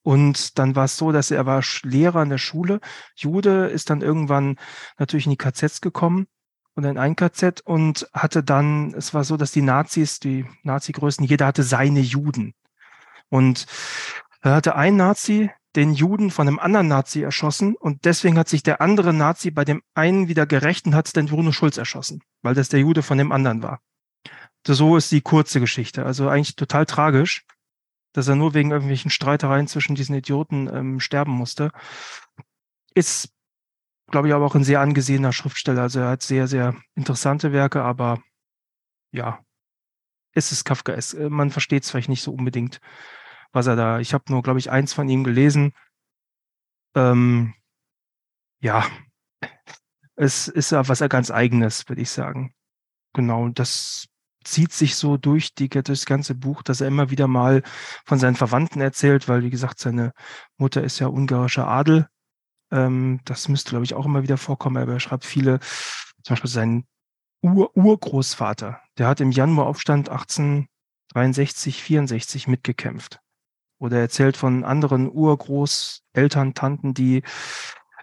[0.04, 2.80] und dann war es so, dass er war Lehrer in der Schule.
[3.16, 4.58] Jude ist dann irgendwann
[5.00, 6.28] natürlich in die KZs gekommen
[6.76, 11.26] und in ein KZ und hatte dann, es war so, dass die Nazis, die Nazi-Größen,
[11.26, 12.54] jeder hatte seine Juden.
[13.30, 13.66] Und
[14.42, 18.64] da hatte ein Nazi den Juden von einem anderen Nazi erschossen und deswegen hat sich
[18.64, 22.56] der andere Nazi bei dem einen wieder gerecht und hat den Bruno Schulz erschossen, weil
[22.56, 23.82] das der Jude von dem anderen war.
[24.66, 26.06] So ist die kurze Geschichte.
[26.06, 27.46] Also eigentlich total tragisch,
[28.14, 31.72] dass er nur wegen irgendwelchen Streitereien zwischen diesen Idioten ähm, sterben musste.
[32.96, 33.30] Ist,
[34.10, 35.82] glaube ich, aber auch ein sehr angesehener Schriftsteller.
[35.82, 38.22] Also er hat sehr, sehr interessante Werke, aber
[39.12, 39.45] ja,
[40.36, 40.94] es ist Kafka.
[40.94, 42.80] Es, äh, man versteht es vielleicht nicht so unbedingt
[43.56, 45.72] was er da, ich habe nur, glaube ich, eins von ihm gelesen.
[46.94, 47.54] Ähm,
[48.60, 48.86] ja,
[50.16, 52.54] es ist ja was ganz eigenes, würde ich sagen.
[53.14, 54.08] Genau, das
[54.44, 57.64] zieht sich so durch die, das ganze Buch, dass er immer wieder mal
[58.06, 60.12] von seinen Verwandten erzählt, weil, wie gesagt, seine
[60.58, 62.08] Mutter ist ja ungarischer Adel.
[62.72, 65.60] Ähm, das müsste, glaube ich, auch immer wieder vorkommen, aber er schreibt viele,
[66.24, 66.86] zum Beispiel sein
[67.46, 73.20] Ur Urgroßvater, der hat im Januaraufstand 1863, 64 mitgekämpft.
[73.78, 77.22] Oder erzählt von anderen Urgroßeltern, Tanten, die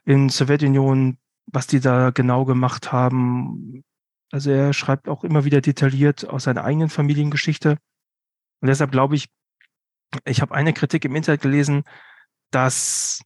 [0.05, 3.83] in Sowjetunion, was die da genau gemacht haben.
[4.31, 7.79] Also er schreibt auch immer wieder detailliert aus seiner eigenen Familiengeschichte.
[8.61, 9.29] Und deshalb glaube ich,
[10.25, 11.83] ich habe eine Kritik im Internet gelesen,
[12.53, 13.23] dass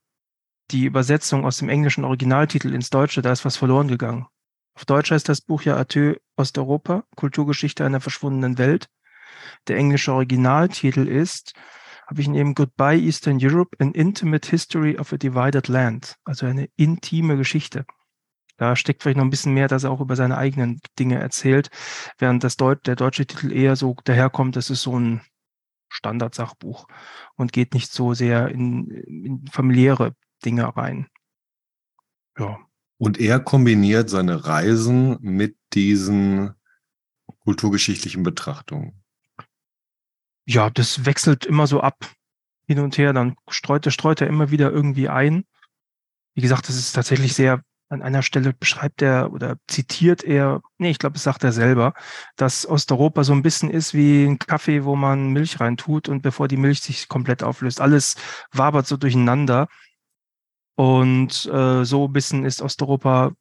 [0.70, 4.26] die Übersetzung aus dem englischen Originaltitel ins Deutsche, da ist was verloren gegangen.
[4.76, 8.88] Auf Deutsch heißt das Buch ja Atö Osteuropa, Kulturgeschichte einer verschwundenen Welt.
[9.68, 11.54] Der englische Originaltitel ist
[12.06, 16.68] habe ich neben Goodbye Eastern Europe an Intimate History of a Divided Land, also eine
[16.76, 17.84] intime Geschichte.
[18.58, 21.70] Da steckt vielleicht noch ein bisschen mehr, dass er auch über seine eigenen Dinge erzählt,
[22.18, 25.20] während das Deut der deutsche Titel eher so daherkommt, das ist so ein
[25.88, 26.86] Standardsachbuch
[27.34, 31.08] und geht nicht so sehr in, in familiäre Dinge rein.
[32.38, 32.65] Ja.
[32.98, 36.54] Und er kombiniert seine Reisen mit diesen
[37.44, 39.02] kulturgeschichtlichen Betrachtungen
[40.46, 42.08] ja, das wechselt immer so ab,
[42.66, 43.12] hin und her.
[43.12, 45.44] Dann streut, streut er immer wieder irgendwie ein.
[46.34, 50.90] Wie gesagt, das ist tatsächlich sehr, an einer Stelle beschreibt er oder zitiert er, nee,
[50.90, 51.94] ich glaube, das sagt er selber,
[52.36, 56.48] dass Osteuropa so ein bisschen ist wie ein Kaffee, wo man Milch reintut und bevor
[56.48, 57.80] die Milch sich komplett auflöst.
[57.80, 58.16] Alles
[58.52, 59.68] wabert so durcheinander.
[60.76, 63.32] Und äh, so ein bisschen ist Osteuropa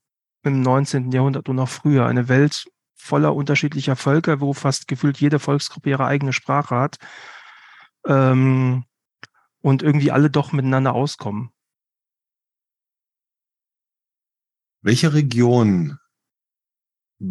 [0.43, 1.11] im 19.
[1.11, 6.05] Jahrhundert und noch früher eine Welt, voller unterschiedlicher Völker, wo fast gefühlt jede Volksgruppe ihre
[6.05, 6.97] eigene Sprache hat
[8.07, 8.85] ähm,
[9.61, 11.51] und irgendwie alle doch miteinander auskommen.
[14.81, 15.99] Welche Region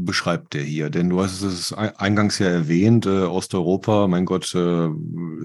[0.05, 0.91] beschreibt der hier?
[0.91, 4.89] Denn du hast es eingangs ja erwähnt, äh, Osteuropa, mein Gott, äh,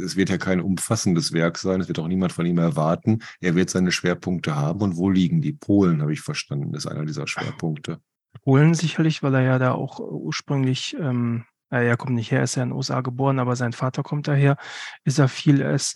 [0.03, 3.19] es wird ja kein umfassendes Werk sein, es wird auch niemand von ihm erwarten.
[3.39, 4.81] Er wird seine Schwerpunkte haben.
[4.81, 5.53] Und wo liegen die?
[5.53, 7.99] Polen, habe ich verstanden, ist einer dieser Schwerpunkte.
[8.43, 12.55] Polen sicherlich, weil er ja da auch ursprünglich ähm, äh, er kommt nicht her, ist
[12.55, 14.57] ja in den USA geboren, aber sein Vater kommt daher,
[15.03, 15.95] ist er viel es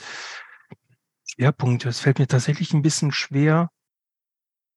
[1.25, 1.85] Schwerpunkt.
[1.85, 3.69] Es fällt mir tatsächlich ein bisschen schwer,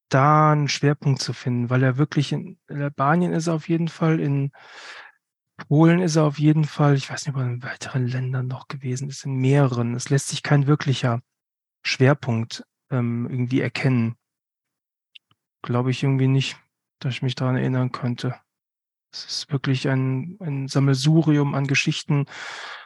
[0.08, 4.20] da einen Schwerpunkt zu finden, weil er wirklich in, Albanien ist er auf jeden Fall,
[4.20, 4.52] in
[5.56, 8.68] Polen ist er auf jeden Fall, ich weiß nicht, ob er in weiteren Ländern noch
[8.68, 9.94] gewesen ist, in mehreren.
[9.94, 11.22] Es lässt sich kein wirklicher
[11.82, 14.16] Schwerpunkt ähm, irgendwie erkennen.
[15.62, 16.56] Glaube ich irgendwie nicht,
[17.00, 18.36] dass ich mich daran erinnern könnte.
[19.10, 22.26] Es ist wirklich ein, ein Sammelsurium an Geschichten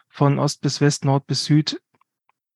[0.09, 1.83] von Ost bis West, Nord bis Süd.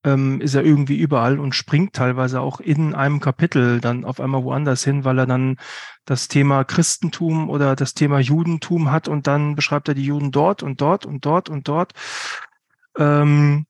[0.05, 4.45] Ähm, ist er irgendwie überall und springt teilweise auch in einem Kapitel dann auf einmal
[4.45, 5.57] woanders hin, weil er dann
[6.05, 10.63] das Thema Christentum oder das Thema Judentum hat und dann beschreibt er die Juden dort
[10.63, 11.95] und dort und dort und dort.
[12.99, 13.67] Ähm,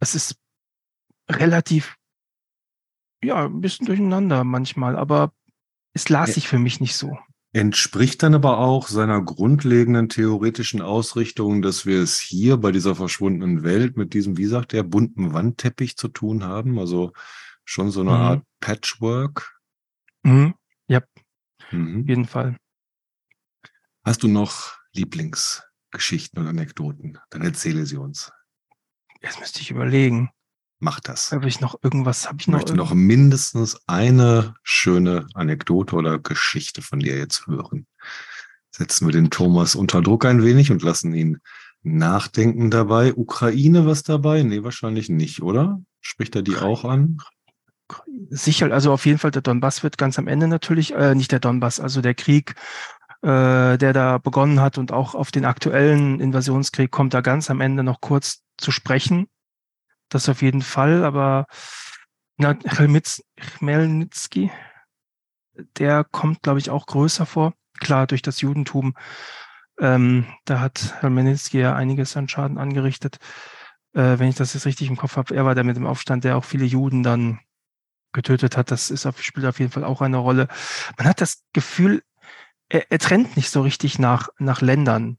[0.00, 0.36] es ist
[1.30, 1.96] relativ,
[3.22, 5.32] ja, ein bisschen durcheinander manchmal, aber
[5.94, 7.18] es las sich für mich nicht so.
[7.54, 13.62] Entspricht dann aber auch seiner grundlegenden theoretischen Ausrichtung, dass wir es hier bei dieser verschwundenen
[13.62, 16.80] Welt mit diesem, wie sagt er, bunten Wandteppich zu tun haben?
[16.80, 17.12] Also
[17.64, 18.16] schon so eine mhm.
[18.16, 19.60] Art Patchwork?
[20.24, 20.54] Mhm.
[20.88, 21.00] Ja,
[21.70, 22.00] mhm.
[22.00, 22.56] auf jeden Fall.
[24.04, 27.18] Hast du noch Lieblingsgeschichten und Anekdoten?
[27.30, 28.32] Dann erzähle sie uns.
[29.22, 30.28] Jetzt müsste ich überlegen.
[30.80, 31.32] Mach das.
[31.32, 32.26] Habe ich noch irgendwas?
[32.26, 37.46] Habe ich, ich noch möchte noch mindestens eine schöne Anekdote oder Geschichte von dir jetzt
[37.46, 37.86] hören.
[38.70, 41.38] Setzen wir den Thomas unter Druck ein wenig und lassen ihn
[41.84, 43.14] nachdenken dabei.
[43.14, 44.42] Ukraine was dabei?
[44.42, 45.80] Nee, wahrscheinlich nicht, oder?
[46.00, 47.18] Spricht er die auch an?
[48.30, 51.40] Sicher, also auf jeden Fall der Donbass wird ganz am Ende natürlich, äh, nicht der
[51.40, 52.54] Donbass, also der Krieg,
[53.22, 57.60] äh, der da begonnen hat und auch auf den aktuellen Invasionskrieg kommt da ganz am
[57.60, 59.28] Ende noch kurz zu sprechen.
[60.14, 61.46] Das auf jeden Fall, aber
[62.36, 64.52] na, Chmelnitsky,
[65.76, 67.54] der kommt, glaube ich, auch größer vor.
[67.80, 68.94] Klar, durch das Judentum.
[69.80, 73.18] Ähm, da hat Chmelnitsky ja einiges an Schaden angerichtet.
[73.92, 76.22] Äh, wenn ich das jetzt richtig im Kopf habe, er war der mit dem Aufstand,
[76.22, 77.40] der auch viele Juden dann
[78.12, 78.70] getötet hat.
[78.70, 80.46] Das ist auf, spielt auf jeden Fall auch eine Rolle.
[80.96, 82.04] Man hat das Gefühl,
[82.68, 85.18] er, er trennt nicht so richtig nach, nach Ländern,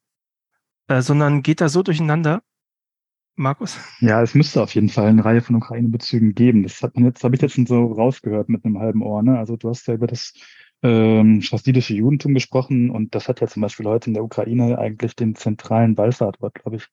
[0.88, 2.44] äh, sondern geht da so durcheinander,
[3.36, 3.78] Markus?
[4.00, 6.64] Ja, es müsste auf jeden Fall eine Reihe von Ukraine-Bezügen geben.
[6.64, 9.22] Das hat man jetzt, habe ich jetzt schon so rausgehört mit einem halben Ohr.
[9.24, 9.38] Ne?
[9.38, 10.34] Also du hast ja über das
[10.84, 15.16] ähm, chasidische Judentum gesprochen und das hat ja zum Beispiel heute in der Ukraine eigentlich
[15.16, 16.88] den zentralen Wallfahrtort, glaube ich,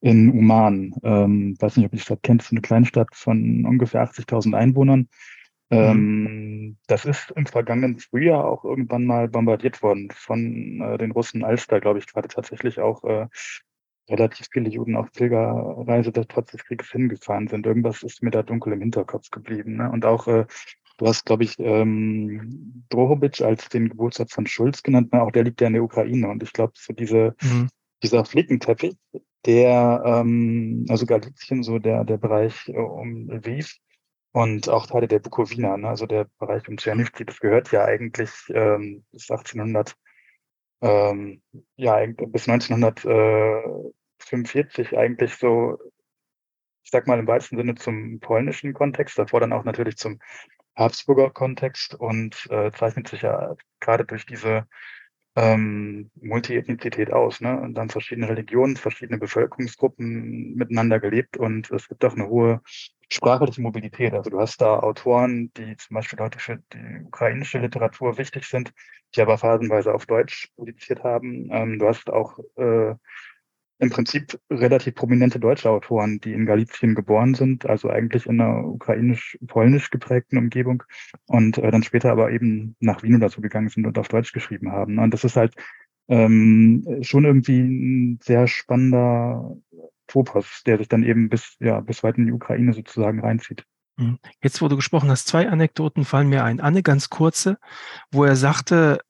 [0.00, 0.94] in Uman.
[1.02, 5.08] Ähm, weiß nicht, ob ihr die Stadt kennt, eine kleine Stadt von ungefähr 80.000 Einwohnern.
[5.70, 6.76] Ähm, mhm.
[6.86, 11.66] Das ist im vergangenen Frühjahr auch irgendwann mal bombardiert worden von äh, den Russen, als
[11.66, 13.26] da, glaube ich, gerade tatsächlich auch äh,
[14.08, 17.66] relativ viele Juden auf Pilgerreise da trotz des Krieges hingefahren sind.
[17.66, 19.76] Irgendwas ist mir da dunkel im Hinterkopf geblieben.
[19.76, 19.90] Ne?
[19.90, 20.46] Und auch, äh,
[20.98, 25.12] du hast, glaube ich, ähm, Drohobic als den Geburtstag von Schulz genannt.
[25.12, 25.22] Ne?
[25.22, 26.28] Auch der liegt ja in der Ukraine.
[26.28, 27.68] Und ich glaube, so diese, mhm.
[28.02, 28.96] dieser Flickenteppich,
[29.46, 33.76] der, ähm, also Galizien, so der, der Bereich äh, um Lviv
[34.32, 35.88] und auch Teile der Bukowina, ne?
[35.88, 39.94] also der Bereich um Tschernivtsi, das gehört ja eigentlich ähm, bis 1800
[40.84, 41.42] ähm,
[41.76, 45.78] ja, bis 1945 eigentlich so,
[46.84, 50.20] ich sag mal im weitesten Sinne zum polnischen Kontext, davor dann auch natürlich zum
[50.76, 54.66] Habsburger Kontext und äh, zeichnet sich ja gerade durch diese
[55.36, 57.60] ähm, Multiethnizität aus, ne?
[57.60, 62.60] Und dann verschiedene Religionen, verschiedene Bevölkerungsgruppen miteinander gelebt und es gibt auch eine hohe
[63.08, 64.14] sprachliche Mobilität.
[64.14, 68.72] Also du hast da Autoren, die zum Beispiel heute für die ukrainische Literatur wichtig sind,
[69.14, 71.48] die aber phasenweise auf Deutsch publiziert haben.
[71.50, 72.94] Ähm, du hast auch äh,
[73.84, 78.64] im Prinzip relativ prominente deutsche Autoren, die in Galizien geboren sind, also eigentlich in einer
[78.66, 80.82] ukrainisch-polnisch geprägten Umgebung
[81.26, 84.32] und äh, dann später aber eben nach Wien oder so gegangen sind und auf Deutsch
[84.32, 84.98] geschrieben haben.
[84.98, 85.54] Und das ist halt
[86.08, 89.56] ähm, schon irgendwie ein sehr spannender
[90.06, 93.64] Topos, der sich dann eben bis, ja, bis weit in die Ukraine sozusagen reinzieht.
[93.96, 94.18] Mhm.
[94.42, 96.60] Jetzt, wo du gesprochen hast, zwei Anekdoten fallen mir ein.
[96.60, 97.58] Eine ganz kurze,
[98.10, 99.00] wo er sagte,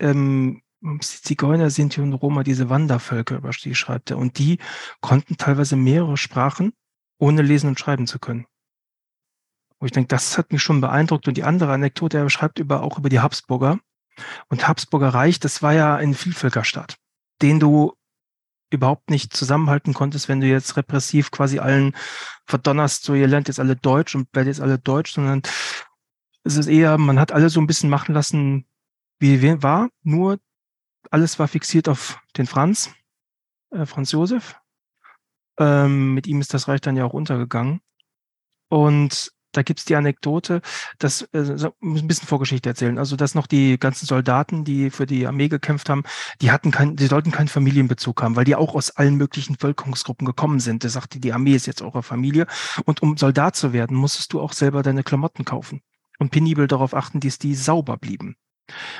[0.00, 0.62] ähm,
[1.00, 4.18] Zigeuner, Sinti und Roma, diese Wandervölker, über die schreibt er.
[4.18, 4.58] Und die
[5.00, 6.72] konnten teilweise mehrere Sprachen,
[7.18, 8.46] ohne lesen und schreiben zu können.
[9.80, 11.28] Wo ich denke, das hat mich schon beeindruckt.
[11.28, 13.78] Und die andere Anekdote, er schreibt über, auch über die Habsburger.
[14.48, 16.96] Und Habsburger Reich, das war ja ein Vielvölkerstaat,
[17.42, 17.94] den du
[18.70, 21.96] überhaupt nicht zusammenhalten konntest, wenn du jetzt repressiv quasi allen
[22.46, 25.42] verdonnerst, so ihr lernt jetzt alle Deutsch und werdet jetzt alle Deutsch, sondern
[26.44, 28.66] es ist eher, man hat alle so ein bisschen machen lassen,
[29.20, 30.38] wie war, nur
[31.10, 32.90] alles war fixiert auf den Franz,
[33.70, 34.56] äh, Franz Josef.
[35.58, 37.80] Ähm, mit ihm ist das Reich dann ja auch untergegangen.
[38.68, 40.60] Und da gibt's die Anekdote,
[40.98, 45.26] dass, äh, ein bisschen Vorgeschichte erzählen, also dass noch die ganzen Soldaten, die für die
[45.26, 46.04] Armee gekämpft haben,
[46.42, 50.26] die hatten kein, die sollten keinen Familienbezug haben, weil die auch aus allen möglichen Völkerungsgruppen
[50.26, 50.82] gekommen sind.
[50.82, 52.46] Der sagte, die Armee ist jetzt eure Familie.
[52.84, 55.80] Und um Soldat zu werden, musstest du auch selber deine Klamotten kaufen
[56.18, 58.36] und penibel darauf achten, dass die sauber blieben.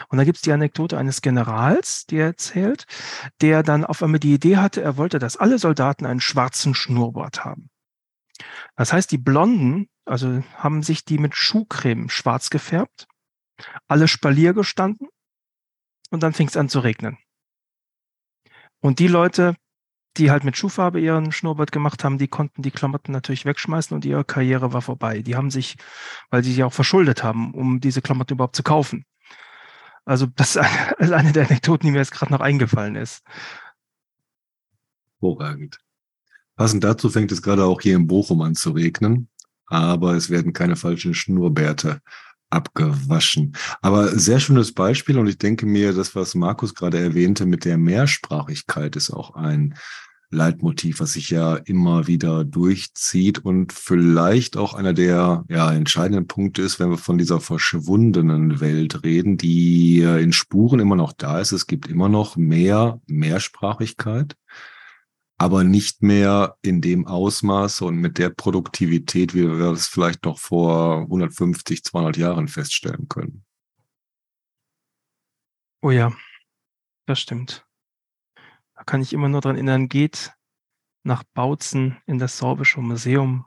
[0.08, 2.86] Und da gibt's die Anekdote eines Generals, der erzählt,
[3.40, 7.44] der dann auf einmal die Idee hatte, er wollte, dass alle Soldaten einen schwarzen Schnurrbart
[7.44, 7.70] haben.
[8.76, 13.06] Das heißt, die Blonden, also haben sich die mit Schuhcreme schwarz gefärbt,
[13.88, 15.08] alle Spalier gestanden
[16.10, 17.18] und dann fing es an zu regnen.
[18.80, 19.56] Und die Leute,
[20.16, 24.04] die halt mit Schuhfarbe ihren Schnurrbart gemacht haben, die konnten die Klamotten natürlich wegschmeißen und
[24.04, 25.22] ihre Karriere war vorbei.
[25.22, 25.76] Die haben sich,
[26.30, 29.04] weil sie sich auch verschuldet haben, um diese Klamotten überhaupt zu kaufen.
[30.08, 30.56] Also das
[30.98, 33.22] ist eine der Anekdoten, die mir jetzt gerade noch eingefallen ist.
[35.20, 35.78] Hervorragend.
[36.56, 39.28] Passend dazu fängt es gerade auch hier in Bochum an zu regnen,
[39.66, 42.00] aber es werden keine falschen Schnurrbärte
[42.48, 43.54] abgewaschen.
[43.82, 47.76] Aber sehr schönes Beispiel und ich denke mir, das, was Markus gerade erwähnte mit der
[47.76, 49.74] Mehrsprachigkeit, ist auch ein
[50.30, 56.62] Leitmotiv, was sich ja immer wieder durchzieht und vielleicht auch einer der ja, entscheidenden Punkte
[56.62, 61.52] ist, wenn wir von dieser verschwundenen Welt reden, die in Spuren immer noch da ist.
[61.52, 64.36] Es gibt immer noch mehr Mehrsprachigkeit,
[65.38, 70.38] aber nicht mehr in dem Ausmaße und mit der Produktivität, wie wir das vielleicht noch
[70.38, 73.44] vor 150, 200 Jahren feststellen können.
[75.80, 76.12] Oh ja,
[77.06, 77.67] das stimmt.
[78.88, 80.32] Kann ich immer nur dran erinnern, geht
[81.02, 83.44] nach Bautzen in das Sorbische Museum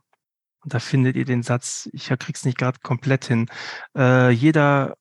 [0.63, 3.49] und da findet ihr den Satz, ich krieg's nicht gerade komplett hin.
[3.97, 4.97] Äh, jeder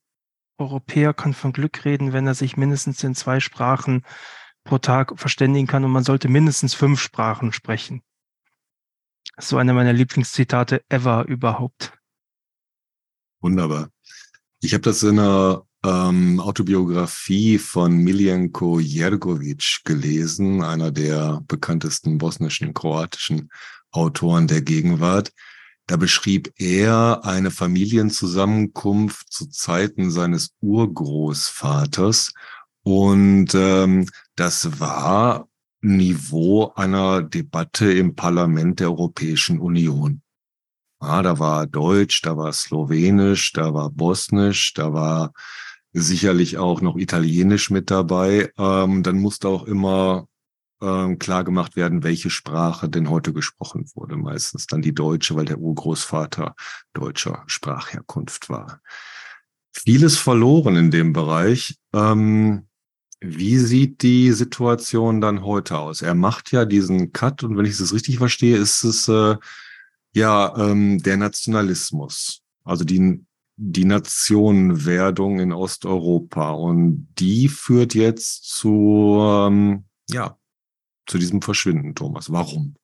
[0.57, 4.07] Europäer kann von Glück reden, wenn er sich mindestens in zwei Sprachen
[4.65, 8.03] pro Tag verständigen kann und man sollte mindestens fünf Sprachen sprechen.
[9.37, 11.93] Das ist so einer meiner Lieblingszitate ever überhaupt.
[13.43, 13.91] Wunderbar.
[14.63, 22.75] Ich habe das in einer ähm, Autobiografie von Miljenko Jergovic gelesen, einer der bekanntesten bosnischen,
[22.75, 23.51] kroatischen
[23.91, 25.33] Autoren der Gegenwart.
[25.87, 32.33] Da beschrieb er eine Familienzusammenkunft zu Zeiten seines Urgroßvaters.
[32.83, 35.49] Und ähm, das war
[35.81, 40.23] Niveau einer Debatte im Parlament der Europäischen Union.
[41.03, 45.33] Ja, da war Deutsch, da war Slowenisch, da war Bosnisch, da war
[45.93, 48.53] sicherlich auch noch Italienisch mit dabei.
[48.59, 50.29] Ähm, dann musste auch immer
[50.81, 54.17] ähm, klar gemacht werden, welche Sprache denn heute gesprochen wurde.
[54.17, 56.55] Meistens dann die deutsche, weil der Urgroßvater
[56.95, 58.81] deutscher Sprachherkunft war.
[59.73, 61.77] Vieles verloren in dem Bereich.
[61.93, 62.67] Ähm,
[63.21, 66.01] wie sieht die Situation dann heute aus?
[66.01, 69.37] Er macht ja diesen Cut und wenn ich es richtig verstehe, ist es äh,
[70.15, 72.43] ja ähm, der Nationalismus.
[72.65, 73.23] Also die
[73.63, 76.53] die Nationenwerdung in Osteuropa.
[76.53, 80.39] Und die führt jetzt zu, ähm, ja,
[81.07, 82.33] zu diesem Verschwinden, Thomas.
[82.33, 82.77] Warum?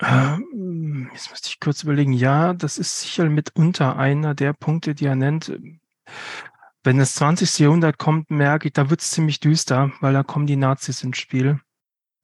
[0.00, 2.12] Ähm, jetzt müsste ich kurz überlegen.
[2.12, 5.58] Ja, das ist sicher mitunter einer der Punkte, die er nennt.
[6.84, 7.58] Wenn das 20.
[7.58, 11.16] Jahrhundert kommt, merke ich, da wird es ziemlich düster, weil da kommen die Nazis ins
[11.16, 11.58] Spiel.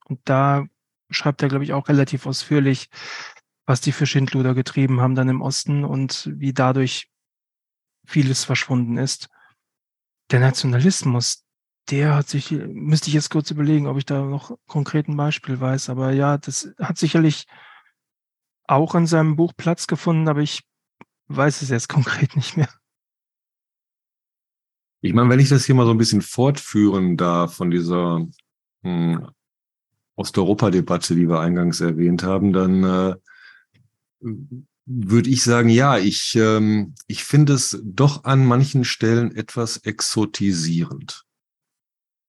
[0.05, 0.67] Und da
[1.09, 2.89] schreibt er, glaube ich, auch relativ ausführlich,
[3.65, 7.09] was die für Schindluder getrieben haben dann im Osten und wie dadurch
[8.05, 9.29] vieles verschwunden ist.
[10.31, 11.45] Der Nationalismus,
[11.89, 15.59] der hat sich, müsste ich jetzt kurz überlegen, ob ich da noch konkret ein Beispiel
[15.59, 17.45] weiß, aber ja, das hat sicherlich
[18.67, 20.63] auch in seinem Buch Platz gefunden, aber ich
[21.27, 22.69] weiß es jetzt konkret nicht mehr.
[25.01, 28.25] Ich meine, wenn ich das hier mal so ein bisschen fortführen darf von dieser
[28.81, 29.29] hm,
[30.15, 33.15] Osteuropa-Debatte, die wir eingangs erwähnt haben, dann äh,
[34.85, 41.23] würde ich sagen, ja, ich, ähm, ich finde es doch an manchen Stellen etwas exotisierend.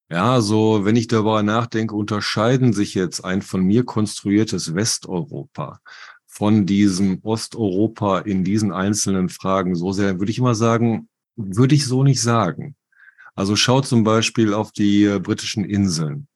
[0.09, 5.79] Ja, so wenn ich darüber nachdenke, unterscheiden sich jetzt ein von mir konstruiertes Westeuropa
[6.37, 11.85] von diesem Osteuropa in diesen einzelnen Fragen so sehr, würde ich immer sagen, würde ich
[11.85, 12.75] so nicht sagen.
[13.33, 16.27] Also schau zum Beispiel auf die äh, britischen Inseln.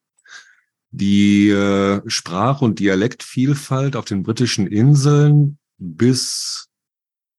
[0.89, 6.69] Die äh, Sprach- und Dialektvielfalt auf den britischen Inseln bis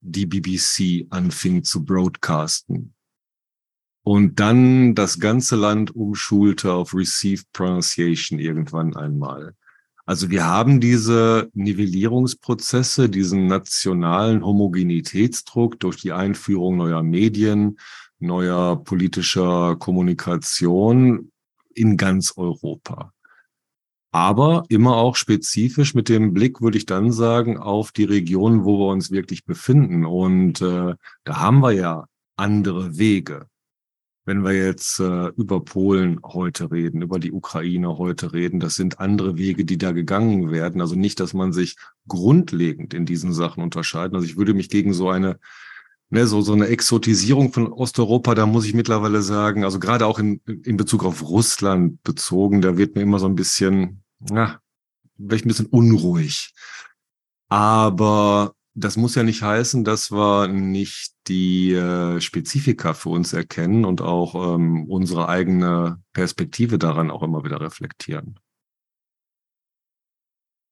[0.00, 2.92] die BBC anfing zu broadcasten
[4.02, 9.54] und dann das ganze Land umschulte auf Received Pronunciation irgendwann einmal.
[10.04, 17.78] Also wir haben diese Nivellierungsprozesse, diesen nationalen Homogenitätsdruck durch die Einführung neuer Medien,
[18.18, 21.30] neuer politischer Kommunikation
[21.74, 23.12] in ganz Europa.
[24.12, 28.78] Aber immer auch spezifisch mit dem Blick, würde ich dann sagen, auf die Region, wo
[28.78, 30.04] wir uns wirklich befinden.
[30.04, 30.94] Und äh,
[31.24, 32.06] da haben wir ja
[32.36, 33.46] andere Wege.
[34.26, 39.00] Wenn wir jetzt äh, über Polen heute reden, über die Ukraine heute reden, das sind
[39.00, 40.82] andere Wege, die da gegangen werden.
[40.82, 44.14] Also nicht, dass man sich grundlegend in diesen Sachen unterscheidet.
[44.14, 45.38] Also ich würde mich gegen so eine
[46.12, 50.18] ne, so, so eine Exotisierung von Osteuropa, da muss ich mittlerweile sagen, also gerade auch
[50.18, 54.60] in, in Bezug auf Russland bezogen, da wird mir immer so ein bisschen, na,
[55.16, 56.54] vielleicht ein bisschen unruhig.
[57.48, 63.84] Aber das muss ja nicht heißen, dass wir nicht die äh, Spezifika für uns erkennen
[63.84, 68.38] und auch ähm, unsere eigene Perspektive daran auch immer wieder reflektieren.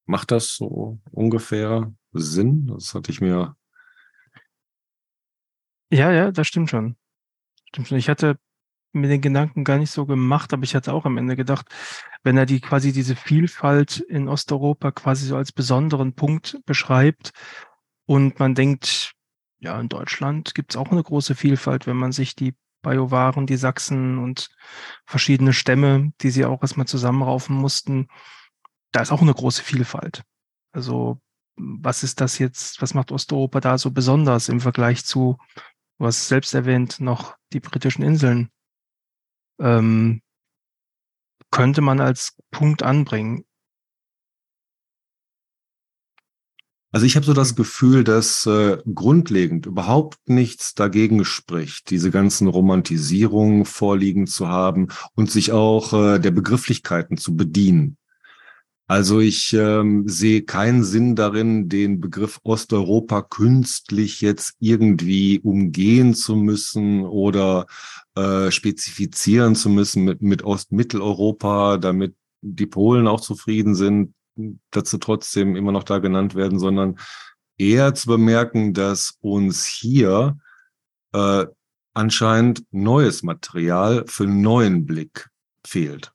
[0.07, 2.67] Macht das so ungefähr Sinn?
[2.69, 3.57] Das hatte ich mir.
[5.93, 6.97] Ja, ja, das stimmt schon.
[7.69, 7.99] Stimmt schon.
[7.99, 8.39] Ich hatte
[8.93, 11.67] mir den Gedanken gar nicht so gemacht, aber ich hatte auch am Ende gedacht,
[12.23, 17.33] wenn er die quasi diese Vielfalt in Osteuropa quasi so als besonderen Punkt beschreibt
[18.07, 19.13] und man denkt,
[19.61, 23.57] ja, in Deutschland gibt es auch eine große Vielfalt, wenn man sich die Biowaren, die
[23.57, 24.49] Sachsen und
[25.07, 28.09] verschiedene Stämme, die sie auch erstmal zusammenraufen mussten,
[28.93, 30.23] da ist auch eine große Vielfalt.
[30.73, 31.21] Also
[31.57, 35.37] was ist das jetzt, was macht Osteuropa da so besonders im Vergleich zu,
[35.99, 38.51] du hast selbst erwähnt, noch die britischen Inseln?
[39.61, 40.23] Ähm,
[41.51, 43.45] könnte man als Punkt anbringen.
[46.93, 52.49] Also ich habe so das Gefühl, dass äh, grundlegend überhaupt nichts dagegen spricht, diese ganzen
[52.49, 57.97] Romantisierungen vorliegen zu haben und sich auch äh, der Begrifflichkeiten zu bedienen.
[58.91, 66.35] Also ich ähm, sehe keinen Sinn darin, den Begriff Osteuropa künstlich jetzt irgendwie umgehen zu
[66.35, 67.67] müssen oder
[68.17, 74.13] äh, spezifizieren zu müssen mit, mit Ostmitteleuropa, damit die Polen auch zufrieden sind,
[74.73, 76.99] dazu trotzdem immer noch da genannt werden, sondern
[77.59, 80.37] eher zu bemerken, dass uns hier
[81.13, 81.47] äh,
[81.95, 85.29] anscheinend neues Material für einen neuen Blick
[85.65, 86.13] fehlt.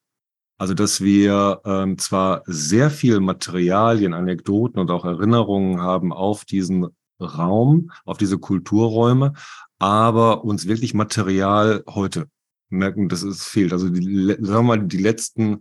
[0.58, 6.88] Also, dass wir ähm, zwar sehr viel Materialien, Anekdoten und auch Erinnerungen haben auf diesen
[7.20, 9.34] Raum, auf diese Kulturräume,
[9.80, 12.28] aber uns wirklich Material heute
[12.70, 13.74] merken, dass es fehlt.
[13.74, 15.60] Also die, sagen wir mal, die letzten,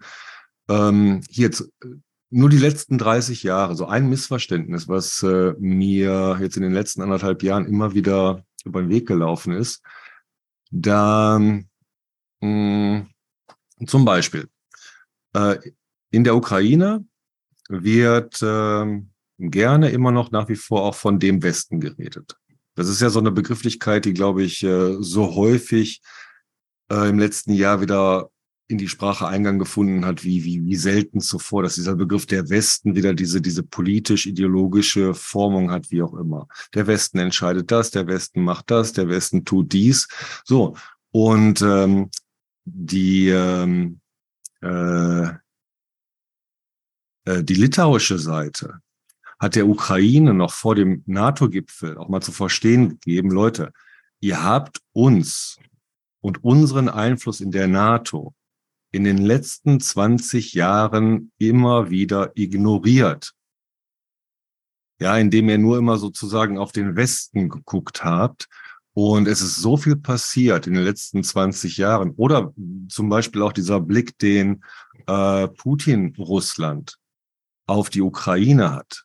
[0.68, 1.68] ähm, hier jetzt,
[2.30, 7.03] nur die letzten 30 Jahre, so ein Missverständnis, was äh, mir jetzt in den letzten
[7.03, 9.82] anderthalb Jahren immer wieder über den Weg gelaufen ist.
[10.70, 11.64] Da mh,
[12.40, 13.09] hm,
[13.86, 14.54] zum Beispiel, äh,
[16.11, 17.05] in der Ukraine
[17.68, 19.03] wird äh,
[19.39, 22.37] gerne immer noch nach wie vor auch von dem Westen geredet.
[22.76, 26.03] Das ist ja so eine Begrifflichkeit, die, glaube ich, äh, so häufig
[26.91, 28.30] äh, im letzten Jahr wieder
[28.66, 32.49] in die Sprache Eingang gefunden hat, wie, wie, wie selten zuvor, dass dieser Begriff der
[32.49, 36.49] Westen wieder diese, diese politisch-ideologische Formung hat, wie auch immer.
[36.72, 40.09] Der Westen entscheidet das, der Westen macht das, der Westen tut dies.
[40.45, 40.76] So.
[41.11, 42.11] Und ähm,
[42.64, 44.04] die ähm, äh, äh,
[47.27, 48.81] die litauische Seite
[49.39, 53.73] hat der Ukraine noch vor dem NATO-Gipfel auch mal zu verstehen gegeben, Leute,
[54.21, 55.59] ihr habt uns
[56.21, 58.35] und unseren Einfluss in der NATO
[58.91, 63.35] in den letzten 20 Jahren immer wieder ignoriert.
[65.01, 68.49] Ja, indem ihr nur immer sozusagen auf den Westen geguckt habt
[68.95, 72.12] und es ist so viel passiert in den letzten 20 Jahren.
[72.12, 72.55] Oder
[72.88, 74.64] zum Beispiel auch dieser Blick, den
[75.07, 76.99] äh, Putin Russland
[77.66, 79.05] auf die Ukraine hat.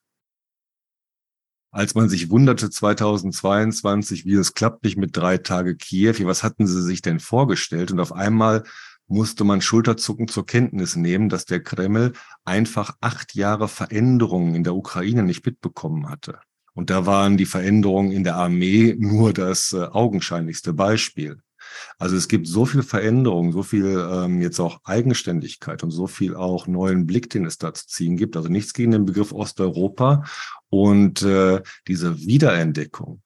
[1.71, 6.67] Als man sich wunderte 2022, wie es klappt nicht mit drei Tage Kiew, was hatten
[6.67, 7.91] sie sich denn vorgestellt?
[7.91, 8.63] Und auf einmal
[9.07, 12.13] musste man schulterzuckend zur Kenntnis nehmen, dass der Kreml
[12.43, 16.39] einfach acht Jahre Veränderungen in der Ukraine nicht mitbekommen hatte.
[16.79, 21.41] Und da waren die Veränderungen in der Armee nur das äh, augenscheinlichste Beispiel.
[21.97, 26.37] Also es gibt so viel Veränderung, so viel ähm, jetzt auch Eigenständigkeit und so viel
[26.37, 28.37] auch neuen Blick, den es da zu ziehen gibt.
[28.37, 30.23] Also nichts gegen den Begriff Osteuropa
[30.69, 33.23] und äh, diese Wiederentdeckung.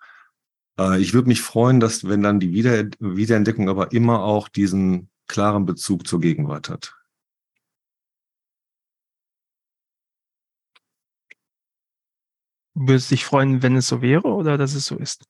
[0.79, 5.09] Äh, ich würde mich freuen, dass wenn dann die Wieder Wiederentdeckung aber immer auch diesen
[5.27, 6.95] klaren Bezug zur Gegenwart hat.
[12.75, 15.25] Würdest dich freuen, wenn es so wäre oder dass es so ist?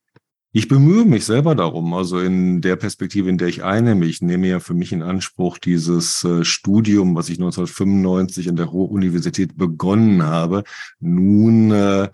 [0.55, 4.05] Ich bemühe mich selber darum, also in der Perspektive, in der ich einnehme.
[4.05, 8.67] Ich nehme ja für mich in Anspruch dieses äh, Studium, was ich 1995 an der
[8.67, 10.63] Ruhr-Universität begonnen habe,
[10.99, 12.09] nun äh,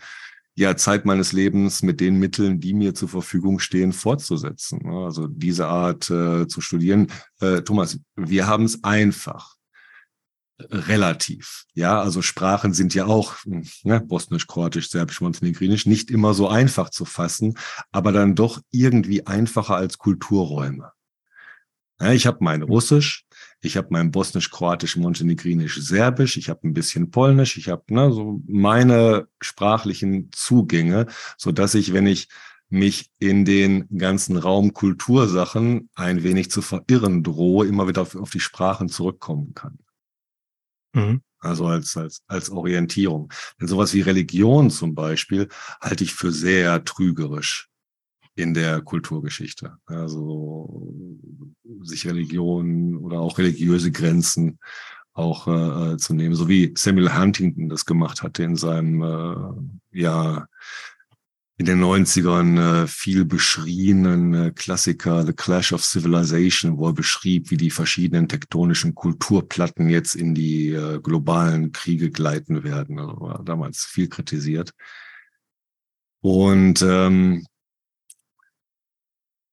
[0.56, 4.88] ja Zeit meines Lebens mit den Mitteln, die mir zur Verfügung stehen, fortzusetzen.
[4.88, 7.08] Also diese Art äh, zu studieren.
[7.42, 9.59] Äh, Thomas, wir haben es einfach.
[10.70, 11.66] Relativ.
[11.74, 16.90] Ja, also Sprachen sind ja auch ne, bosnisch, kroatisch, serbisch, montenegrinisch nicht immer so einfach
[16.90, 17.58] zu fassen,
[17.92, 20.92] aber dann doch irgendwie einfacher als Kulturräume.
[22.02, 23.26] Ja, ich habe mein Russisch,
[23.62, 28.12] ich habe mein Bosnisch, Kroatisch, Montenegrinisch, Serbisch, ich habe ein bisschen Polnisch, ich habe ne,
[28.12, 31.08] so meine sprachlichen Zugänge,
[31.38, 32.30] so dass ich, wenn ich
[32.70, 38.30] mich in den ganzen Raum Kultursachen ein wenig zu verirren drohe, immer wieder auf, auf
[38.30, 39.80] die Sprachen zurückkommen kann.
[40.94, 41.22] Mhm.
[41.40, 43.32] Also als, als, als Orientierung.
[43.60, 45.48] Denn sowas wie Religion zum Beispiel
[45.82, 47.70] halte ich für sehr trügerisch
[48.36, 49.78] in der Kulturgeschichte.
[49.86, 50.94] Also
[51.82, 54.60] sich Religion oder auch religiöse Grenzen
[55.14, 60.48] auch äh, zu nehmen, so wie Samuel Huntington das gemacht hatte in seinem äh, ja
[61.60, 67.52] in den 90ern äh, viel beschriebenen äh, Klassiker The Clash of Civilization, wo er beschrieb,
[67.52, 72.98] wie die verschiedenen tektonischen Kulturplatten jetzt in die äh, globalen Kriege gleiten werden.
[72.98, 74.72] Also war damals viel kritisiert.
[76.22, 77.46] Und ähm,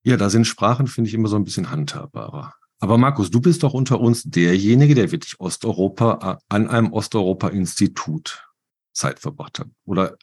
[0.04, 2.54] ja, da sind Sprachen, finde ich, immer so ein bisschen handhabbarer.
[2.78, 8.46] Aber Markus, du bist doch unter uns derjenige, der wirklich Osteuropa äh, an einem Osteuropa-Institut
[8.92, 9.68] Zeit verbracht hat.
[9.86, 10.16] Oder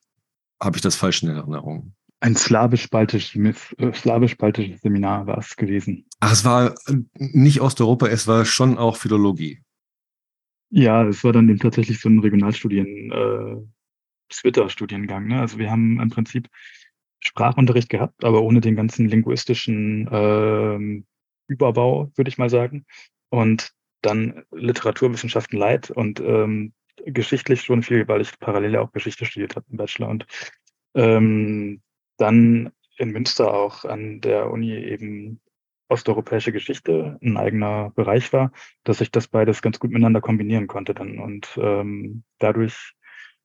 [0.63, 1.93] habe ich das falsch in Erinnerung?
[2.19, 3.35] Ein slawisch-baltisches
[3.77, 4.37] äh, slawisch
[4.81, 6.05] Seminar war es gewesen.
[6.21, 9.61] Ach, es war äh, nicht Osteuropa, es war schon auch Philologie.
[10.69, 13.55] Ja, es war dann eben tatsächlich so ein Regionalstudien, äh,
[14.29, 15.27] Twitter-Studiengang.
[15.27, 15.39] Ne?
[15.39, 16.49] Also wir haben im Prinzip
[17.19, 21.03] Sprachunterricht gehabt, aber ohne den ganzen linguistischen äh,
[21.47, 22.85] Überbau, würde ich mal sagen.
[23.29, 26.73] Und dann Literaturwissenschaften Leit und ähm,
[27.05, 30.25] geschichtlich schon viel, weil ich parallel auch Geschichte studiert habe im Bachelor und
[30.95, 31.81] ähm,
[32.17, 35.41] dann in Münster auch an der Uni eben
[35.89, 38.51] osteuropäische Geschichte ein eigener Bereich war,
[38.83, 41.19] dass ich das beides ganz gut miteinander kombinieren konnte dann.
[41.19, 42.93] Und ähm, dadurch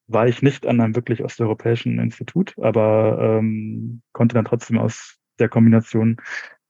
[0.06, 5.48] war ich nicht an einem wirklich osteuropäischen Institut, aber ähm, konnte dann trotzdem aus der
[5.48, 6.16] Kombination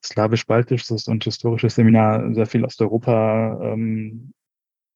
[0.04, 4.32] slawisch-baltisches und historisches Seminar sehr viel Osteuropa ähm,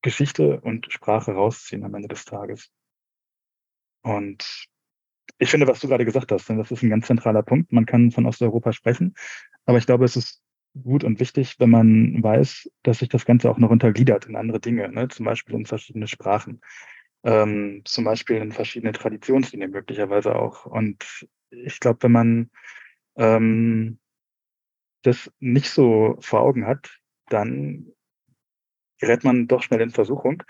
[0.02, 2.70] Geschichte und Sprache rausziehen am Ende des Tages.
[4.02, 4.68] Und
[5.38, 7.72] ich finde, was du gerade gesagt hast, das ist ein ganz zentraler Punkt.
[7.72, 9.14] Man kann von Osteuropa sprechen,
[9.64, 10.42] aber ich glaube, es ist
[10.82, 14.60] gut und wichtig, wenn man weiß, dass sich das Ganze auch noch untergliedert in andere
[14.60, 15.08] Dinge, ne?
[15.08, 16.60] zum Beispiel in verschiedene Sprachen,
[17.24, 20.66] ähm, zum Beispiel in verschiedene Traditionslinien möglicherweise auch.
[20.66, 22.50] Und ich glaube, wenn man
[23.16, 23.98] ähm,
[25.02, 26.98] das nicht so vor Augen hat,
[27.28, 27.92] dann
[29.02, 30.44] gerät man doch schnell in Versuchung,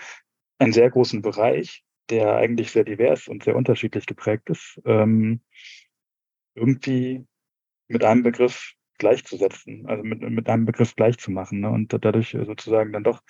[0.58, 5.40] einen sehr großen Bereich, der eigentlich sehr divers und sehr unterschiedlich geprägt ist, ähm,
[6.54, 7.24] irgendwie
[7.88, 11.70] mit einem Begriff gleichzusetzen, also mit, mit einem Begriff gleichzumachen ne?
[11.70, 13.22] und dadurch sozusagen dann doch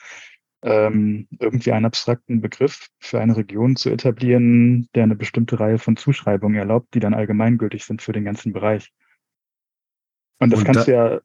[0.64, 5.97] ähm, irgendwie einen abstrakten Begriff für eine Region zu etablieren, der eine bestimmte Reihe von
[5.97, 8.93] Zuschreibungen erlaubt, die dann allgemeingültig sind für den ganzen Bereich.
[10.41, 11.20] Und das und kannst da, du ja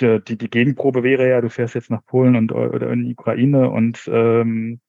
[0.00, 3.12] die, die, die Gegenprobe wäre ja, du fährst jetzt nach Polen und oder in die
[3.12, 4.80] Ukraine und ähm,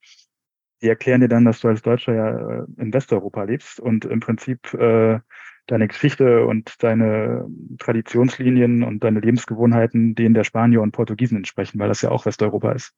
[0.82, 4.20] die erklären dir dann, dass du als Deutscher ja äh, in Westeuropa lebst und im
[4.20, 5.20] Prinzip äh,
[5.66, 7.46] deine Geschichte und deine
[7.78, 12.72] Traditionslinien und deine Lebensgewohnheiten denen der Spanier und Portugiesen entsprechen, weil das ja auch Westeuropa
[12.72, 12.92] ist.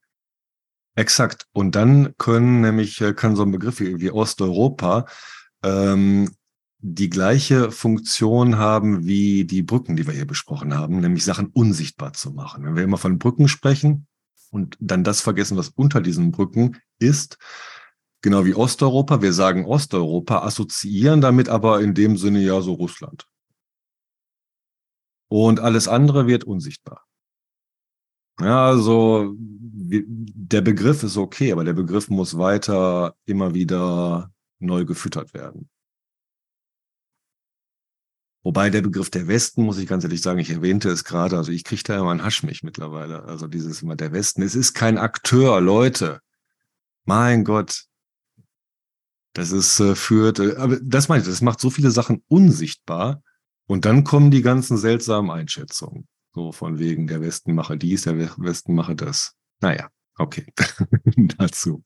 [0.97, 1.47] Exakt.
[1.53, 5.07] Und dann können nämlich, äh, kann so ein Begriff wie Osteuropa
[5.62, 6.31] ähm,
[6.87, 12.12] die gleiche Funktion haben wie die Brücken, die wir hier besprochen haben, nämlich Sachen unsichtbar
[12.12, 12.62] zu machen.
[12.62, 14.07] Wenn wir immer von Brücken sprechen
[14.51, 17.39] und dann das vergessen, was unter diesen Brücken ist,
[18.20, 23.26] genau wie Osteuropa, wir sagen Osteuropa, assoziieren damit aber in dem Sinne ja so Russland.
[25.28, 27.07] Und alles andere wird unsichtbar.
[28.41, 35.32] Ja, also der Begriff ist okay, aber der Begriff muss weiter immer wieder neu gefüttert
[35.32, 35.70] werden.
[38.45, 41.51] Wobei der Begriff der Westen, muss ich ganz ehrlich sagen, ich erwähnte es gerade, also
[41.51, 43.24] ich kriege da immer ein Haschmich mittlerweile.
[43.24, 44.42] Also dieses immer der Westen.
[44.42, 46.20] Es ist kein Akteur, Leute.
[47.07, 47.86] Mein Gott.
[49.32, 53.22] Das ist äh, führt, äh, aber das meine ich, das macht so viele Sachen unsichtbar.
[53.66, 56.07] Und dann kommen die ganzen seltsamen Einschätzungen.
[56.34, 59.34] So von wegen, der Westen mache dies, der Westen mache das.
[59.61, 59.88] Naja,
[60.18, 60.53] okay.
[61.38, 61.82] Dazu.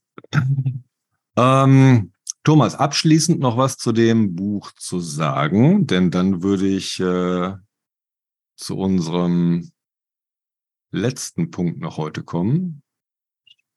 [1.37, 2.13] ähm,
[2.49, 7.53] Thomas, abschließend noch was zu dem Buch zu sagen, denn dann würde ich äh,
[8.57, 9.71] zu unserem
[10.91, 12.83] letzten Punkt noch heute kommen.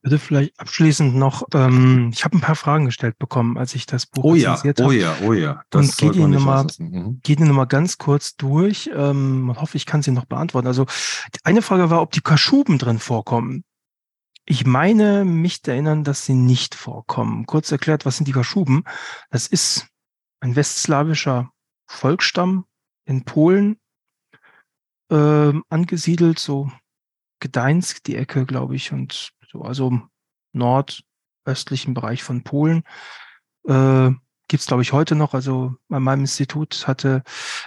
[0.04, 4.06] Bitte vielleicht abschließend noch, ähm, ich habe ein paar Fragen gestellt bekommen, als ich das
[4.06, 4.74] Buch oh ja, habe.
[4.86, 7.20] Oh ja, oh ja, das Und geht Ihnen nochmal mhm.
[7.24, 8.90] geht nochmal ganz kurz durch.
[8.96, 10.68] Ähm, hoffe, ich kann sie noch beantworten.
[10.68, 10.86] Also
[11.44, 13.66] eine Frage war, ob die Kaschuben drin vorkommen.
[14.46, 17.46] Ich meine, mich erinnern, dass sie nicht vorkommen.
[17.46, 18.84] Kurz erklärt, was sind die Kaschuben?
[19.30, 19.88] Das ist
[20.40, 21.52] ein westslawischer
[21.88, 22.66] Volksstamm
[23.06, 23.78] in Polen
[25.10, 26.72] äh, angesiedelt, so
[27.40, 30.00] Gdańsk, die Ecke, glaube ich, und so, also
[30.54, 32.84] nordöstlichen Bereich von Polen.
[33.68, 34.12] Äh,
[34.52, 35.34] Gibt es, glaube ich, heute noch.
[35.34, 37.24] Also an meinem Institut hatte,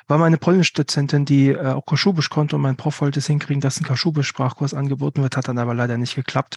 [0.07, 3.63] war meine polnische Dozentin, die äh, auch Kaschubisch konnte und mein Prof wollte es hinkriegen,
[3.63, 6.57] dass ein Kaschubisch-Sprachkurs angeboten wird, hat dann aber leider nicht geklappt.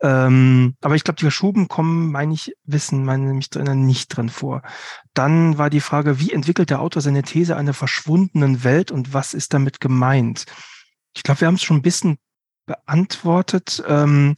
[0.00, 4.30] Ähm, aber ich glaube, die Kaschuben kommen, meine ich, wissen, meine mich drinnen nicht drin
[4.30, 4.62] vor.
[5.12, 9.34] Dann war die Frage, wie entwickelt der Autor seine These einer verschwundenen Welt und was
[9.34, 10.46] ist damit gemeint?
[11.14, 12.16] Ich glaube, wir haben es schon ein bisschen
[12.64, 13.84] beantwortet.
[13.86, 14.36] Ähm,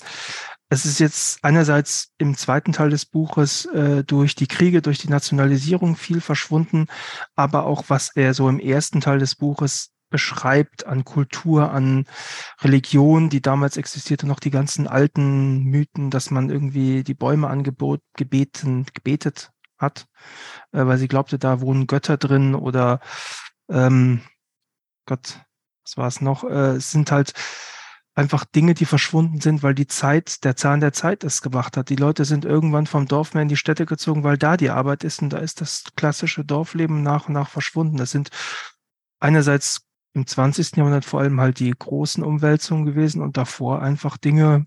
[0.68, 5.08] es ist jetzt einerseits im zweiten Teil des Buches äh, durch die Kriege, durch die
[5.08, 6.86] Nationalisierung viel verschwunden,
[7.36, 12.06] aber auch was er so im ersten Teil des Buches beschreibt an Kultur, an
[12.60, 18.00] Religion, die damals existierte, noch die ganzen alten Mythen, dass man irgendwie die Bäume angebot,
[18.16, 20.06] gebeten, gebetet hat,
[20.72, 23.00] äh, weil sie glaubte, da wohnen Götter drin oder
[23.68, 24.22] ähm,
[25.06, 25.40] Gott,
[25.84, 26.44] was war es noch?
[26.44, 27.32] Äh, es sind halt
[28.16, 31.90] einfach Dinge, die verschwunden sind, weil die Zeit, der Zahn der Zeit es gemacht hat.
[31.90, 35.04] Die Leute sind irgendwann vom Dorf mehr in die Städte gezogen, weil da die Arbeit
[35.04, 37.98] ist und da ist das klassische Dorfleben nach und nach verschwunden.
[37.98, 38.30] Das sind
[39.20, 39.82] einerseits
[40.14, 40.76] im 20.
[40.76, 44.66] Jahrhundert vor allem halt die großen Umwälzungen gewesen und davor einfach Dinge,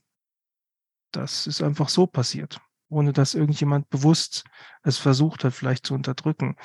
[1.12, 4.46] das ist einfach so passiert, ohne dass irgendjemand bewusst
[4.84, 6.56] es versucht hat, vielleicht zu unterdrücken.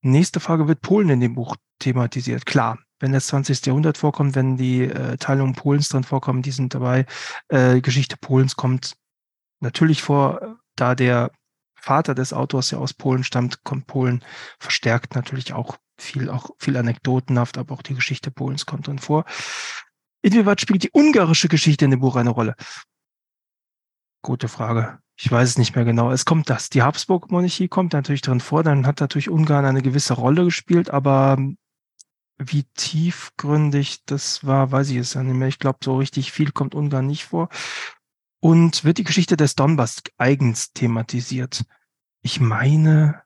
[0.00, 2.46] Nächste Frage wird Polen in dem Buch thematisiert.
[2.46, 3.66] Klar, wenn das 20.
[3.66, 7.04] Jahrhundert vorkommt, wenn die äh, Teilung Polens drin vorkommen, die sind dabei.
[7.48, 8.96] Äh, Geschichte Polens kommt
[9.60, 11.30] natürlich vor, da der
[11.74, 14.24] Vater des Autors ja aus Polen stammt, kommt Polen
[14.58, 19.26] verstärkt natürlich auch viel, auch viel anekdotenhaft, aber auch die Geschichte Polens kommt drin vor.
[20.22, 22.54] Inwieweit spielt die ungarische Geschichte in dem Buch eine Rolle?
[24.22, 24.98] Gute Frage.
[25.16, 26.10] Ich weiß es nicht mehr genau.
[26.10, 26.70] Es kommt das.
[26.70, 28.62] Die Habsburg-Monarchie kommt natürlich drin vor.
[28.62, 31.36] Dann hat natürlich Ungarn eine gewisse Rolle gespielt, aber
[32.38, 35.48] wie tiefgründig das war, weiß ich es ja nicht mehr.
[35.48, 37.48] Ich glaube, so richtig viel kommt Ungarn nicht vor.
[38.40, 41.64] Und wird die Geschichte des Donbass eigens thematisiert.
[42.22, 43.22] Ich meine,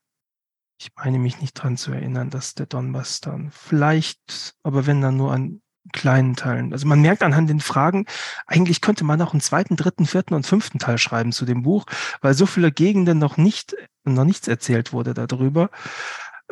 [0.80, 5.16] ich meine mich nicht dran zu erinnern, dass der Donbass dann vielleicht, aber wenn dann
[5.16, 5.60] nur an
[5.92, 6.72] kleinen Teilen.
[6.72, 8.06] Also man merkt anhand den Fragen,
[8.46, 11.86] eigentlich könnte man auch einen zweiten, dritten, vierten und fünften Teil schreiben zu dem Buch,
[12.20, 15.70] weil so viele Gegenden noch nicht, noch nichts erzählt wurde darüber.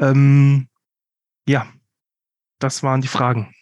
[0.00, 0.68] Ähm,
[1.46, 1.66] ja,
[2.58, 3.52] das waren die Fragen.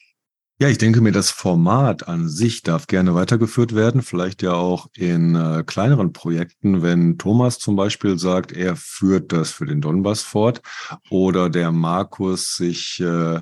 [0.60, 4.86] Ja, ich denke mir, das Format an sich darf gerne weitergeführt werden, vielleicht ja auch
[4.94, 10.22] in äh, kleineren Projekten, wenn Thomas zum Beispiel sagt, er führt das für den Donbass
[10.22, 10.62] fort
[11.10, 13.40] oder der Markus sich äh,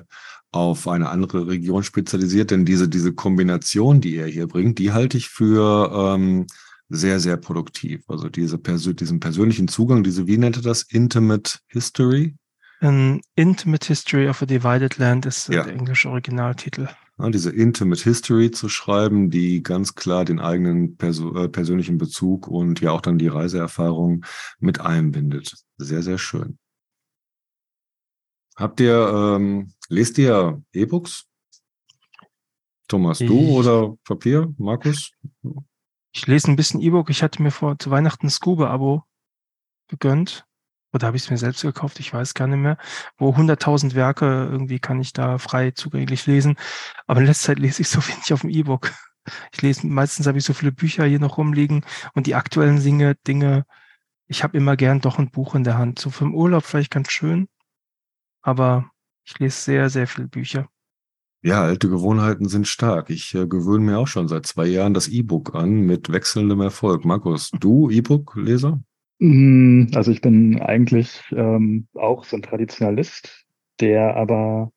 [0.51, 5.17] auf eine andere Region spezialisiert, denn diese, diese Kombination, die er hier bringt, die halte
[5.17, 6.47] ich für ähm,
[6.89, 8.03] sehr, sehr produktiv.
[8.07, 12.35] Also diese Persö diesen persönlichen Zugang, diese, wie nennt er das, Intimate History?
[12.83, 15.63] An Intimate History of a Divided Land ist ja.
[15.63, 16.89] der englische Originaltitel.
[17.17, 22.49] Ja, diese Intimate History zu schreiben, die ganz klar den eigenen Perso äh, persönlichen Bezug
[22.49, 24.25] und ja auch dann die Reiseerfahrung
[24.59, 25.63] mit einbindet.
[25.77, 26.59] Sehr, sehr schön.
[28.57, 31.25] Habt ihr, ähm, lest ihr E-Books?
[32.89, 34.53] Thomas, du ich, oder Papier?
[34.57, 35.13] Markus?
[36.11, 37.09] Ich lese ein bisschen E-Book.
[37.09, 39.03] Ich hatte mir vor zu Weihnachten ein Scuba-Abo
[39.87, 40.45] gegönnt.
[40.93, 41.99] Oder habe ich es mir selbst gekauft?
[41.99, 42.77] Ich weiß gar nicht mehr.
[43.17, 46.55] Wo 100.000 Werke irgendwie kann ich da frei zugänglich lesen.
[47.07, 48.91] Aber in letzter Zeit lese ich so wenig auf dem E-Book.
[49.53, 53.15] Ich lese, meistens habe ich so viele Bücher hier noch rumliegen und die aktuellen Dinge,
[53.25, 53.65] Dinge,
[54.27, 55.99] ich habe immer gern doch ein Buch in der Hand.
[55.99, 57.47] So für den Urlaub vielleicht ganz schön.
[58.41, 58.91] Aber
[59.25, 60.67] ich lese sehr, sehr viele Bücher.
[61.41, 63.09] Ja, alte Gewohnheiten sind stark.
[63.09, 67.03] Ich äh, gewöhne mir auch schon seit zwei Jahren das E-Book an mit wechselndem Erfolg.
[67.03, 68.81] Markus, du E-Book-Leser?
[69.23, 73.45] Mm, also ich bin eigentlich ähm, auch so ein Traditionalist,
[73.79, 74.73] der aber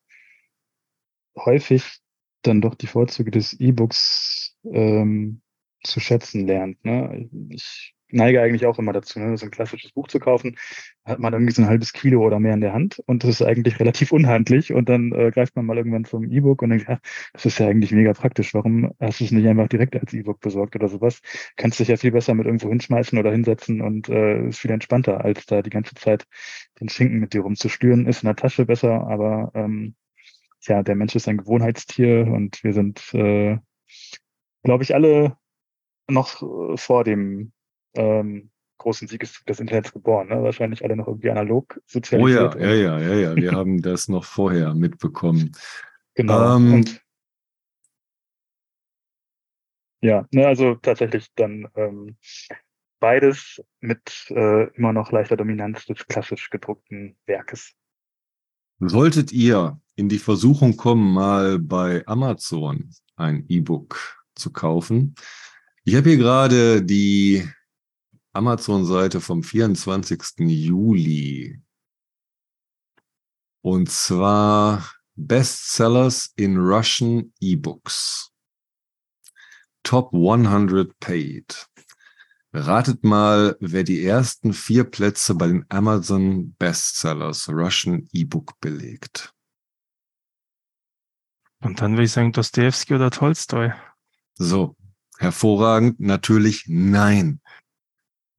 [1.35, 1.99] häufig
[2.43, 5.41] dann doch die Vorzüge des E-Books ähm,
[5.83, 6.83] zu schätzen lernt.
[6.85, 7.29] Ne?
[7.49, 10.57] Ich neige eigentlich auch immer dazu, ne, so ein klassisches Buch zu kaufen,
[11.05, 13.41] hat man irgendwie so ein halbes Kilo oder mehr in der Hand und das ist
[13.41, 16.99] eigentlich relativ unhandlich und dann äh, greift man mal irgendwann zum E-Book und denkt, ja,
[17.33, 20.39] das ist ja eigentlich mega praktisch, warum hast du es nicht einfach direkt als E-Book
[20.39, 21.21] besorgt oder sowas?
[21.55, 25.23] Kannst dich ja viel besser mit irgendwo hinschmeißen oder hinsetzen und äh, ist viel entspannter,
[25.23, 26.25] als da die ganze Zeit
[26.79, 28.07] den Schinken mit dir rumzustüren.
[28.07, 29.95] Ist in der Tasche besser, aber ähm,
[30.61, 33.57] ja, der Mensch ist ein Gewohnheitstier und wir sind, äh,
[34.63, 35.37] glaube ich, alle
[36.09, 37.51] noch äh, vor dem
[37.97, 40.29] ähm, großen Siegeszug des Internets geboren.
[40.29, 40.41] Ne?
[40.43, 42.55] Wahrscheinlich alle noch irgendwie analog sozialisiert.
[42.55, 43.35] Oh ja, ja, ja, ja, ja.
[43.35, 45.51] Wir haben das noch vorher mitbekommen.
[46.13, 46.55] Genau.
[46.55, 47.01] Ähm, und
[50.01, 52.17] Ja, ne, also tatsächlich dann ähm,
[52.99, 57.73] beides mit äh, immer noch leichter Dominanz des klassisch gedruckten Werkes.
[58.79, 65.15] Solltet ihr in die Versuchung kommen, mal bei Amazon ein E-Book zu kaufen,
[65.83, 67.47] ich habe hier gerade die
[68.37, 70.39] Amazon-Seite vom 24.
[70.39, 71.59] Juli.
[73.61, 78.31] Und zwar Bestsellers in Russian E-Books.
[79.81, 81.67] Top 100 Paid.
[82.53, 89.33] Ratet mal, wer die ersten vier Plätze bei den Amazon Bestsellers Russian E-Book belegt.
[91.61, 93.73] Und dann würde ich sagen Dostoevsky oder Tolstoi.
[94.35, 94.75] So,
[95.17, 95.99] hervorragend.
[95.99, 97.41] Natürlich nein.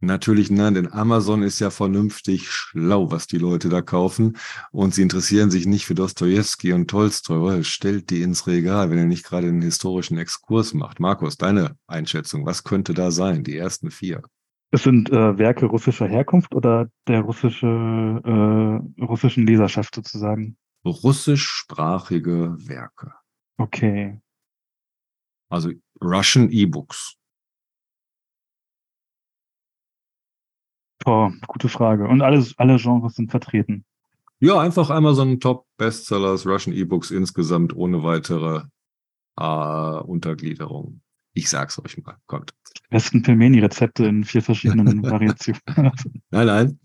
[0.01, 4.37] Natürlich nein, denn Amazon ist ja vernünftig schlau, was die Leute da kaufen.
[4.71, 8.99] Und sie interessieren sich nicht für Dostoevsky und Tolstoi, weil stellt die ins Regal, wenn
[8.99, 11.01] er nicht gerade einen historischen Exkurs macht.
[11.01, 14.23] Markus, deine Einschätzung, was könnte da sein, die ersten vier?
[14.71, 20.57] Es sind äh, Werke russischer Herkunft oder der russische, äh, russischen Leserschaft sozusagen?
[20.85, 23.15] Russischsprachige Werke.
[23.57, 24.21] Okay.
[25.49, 27.18] Also Russian E-Books.
[31.05, 32.07] Boah, gute Frage.
[32.09, 33.85] Und alles, alle Genres sind vertreten.
[34.41, 38.63] Ja, einfach einmal so ein Top Bestsellers, Russian E-Books insgesamt ohne weitere
[39.37, 41.01] äh, Untergliederung.
[41.35, 42.53] Ich sag's euch mal, kommt.
[42.91, 45.61] Besten Pelmeni-Rezepte in vier verschiedenen Variationen.
[46.31, 46.81] nein, nein.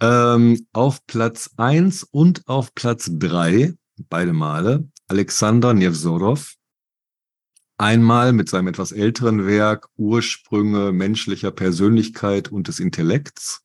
[0.00, 3.74] Ähm, auf Platz eins und auf Platz drei
[4.08, 6.54] beide Male, Alexander Nevzorov.
[7.82, 13.64] Einmal mit seinem etwas älteren Werk Ursprünge menschlicher Persönlichkeit und des Intellekts.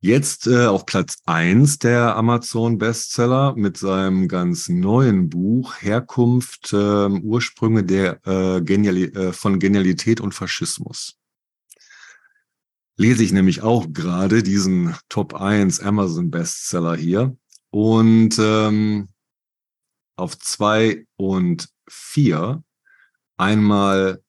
[0.00, 6.76] Jetzt äh, auf Platz eins der Amazon Bestseller mit seinem ganz neuen Buch Herkunft, äh,
[6.76, 11.20] Ursprünge der, äh, Geniali äh, von Genialität und Faschismus.
[12.96, 17.36] Lese ich nämlich auch gerade diesen Top 1 Amazon Bestseller hier.
[17.70, 19.06] Und ähm,
[20.16, 22.64] auf zwei und vier
[23.38, 24.22] einmal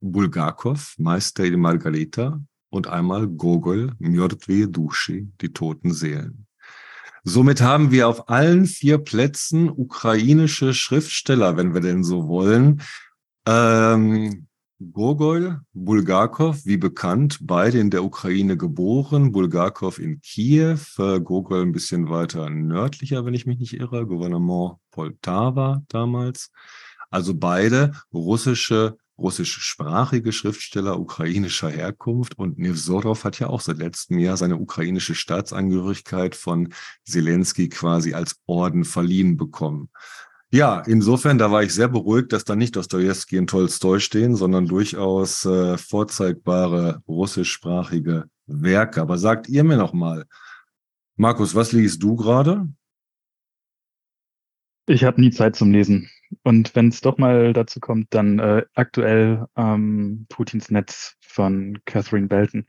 [0.00, 6.46] Bulgakov, Meister die Margarita, und einmal Gogol, Mjordwe Dushi, die toten Seelen.
[7.22, 12.82] Somit haben wir auf allen vier Plätzen ukrainische Schriftsteller, wenn wir denn so wollen.
[13.46, 14.48] Ähm,
[14.90, 19.30] Gogol, Bulgakov, wie bekannt, beide in der Ukraine geboren.
[19.30, 24.78] Bulgakov in Kiew, äh, Gogol ein bisschen weiter nördlicher, wenn ich mich nicht irre, Gouvernement
[24.90, 26.50] Poltava damals.
[27.12, 34.36] Also beide russische russischsprachige Schriftsteller ukrainischer Herkunft und Nevzorov hat ja auch seit letztem Jahr
[34.36, 36.72] seine ukrainische Staatsangehörigkeit von
[37.04, 39.90] Zelensky quasi als Orden verliehen bekommen.
[40.50, 44.66] Ja, insofern, da war ich sehr beruhigt, dass da nicht Dostoevsky und Tolstoi stehen, sondern
[44.66, 49.00] durchaus äh, vorzeigbare russischsprachige Werke.
[49.00, 50.26] Aber sagt ihr mir noch mal,
[51.16, 52.68] Markus, was liest du gerade?
[54.86, 56.10] Ich habe nie Zeit zum Lesen.
[56.42, 62.28] Und wenn es doch mal dazu kommt, dann äh, aktuell ähm, Putins Netz von Catherine
[62.28, 62.66] Belton.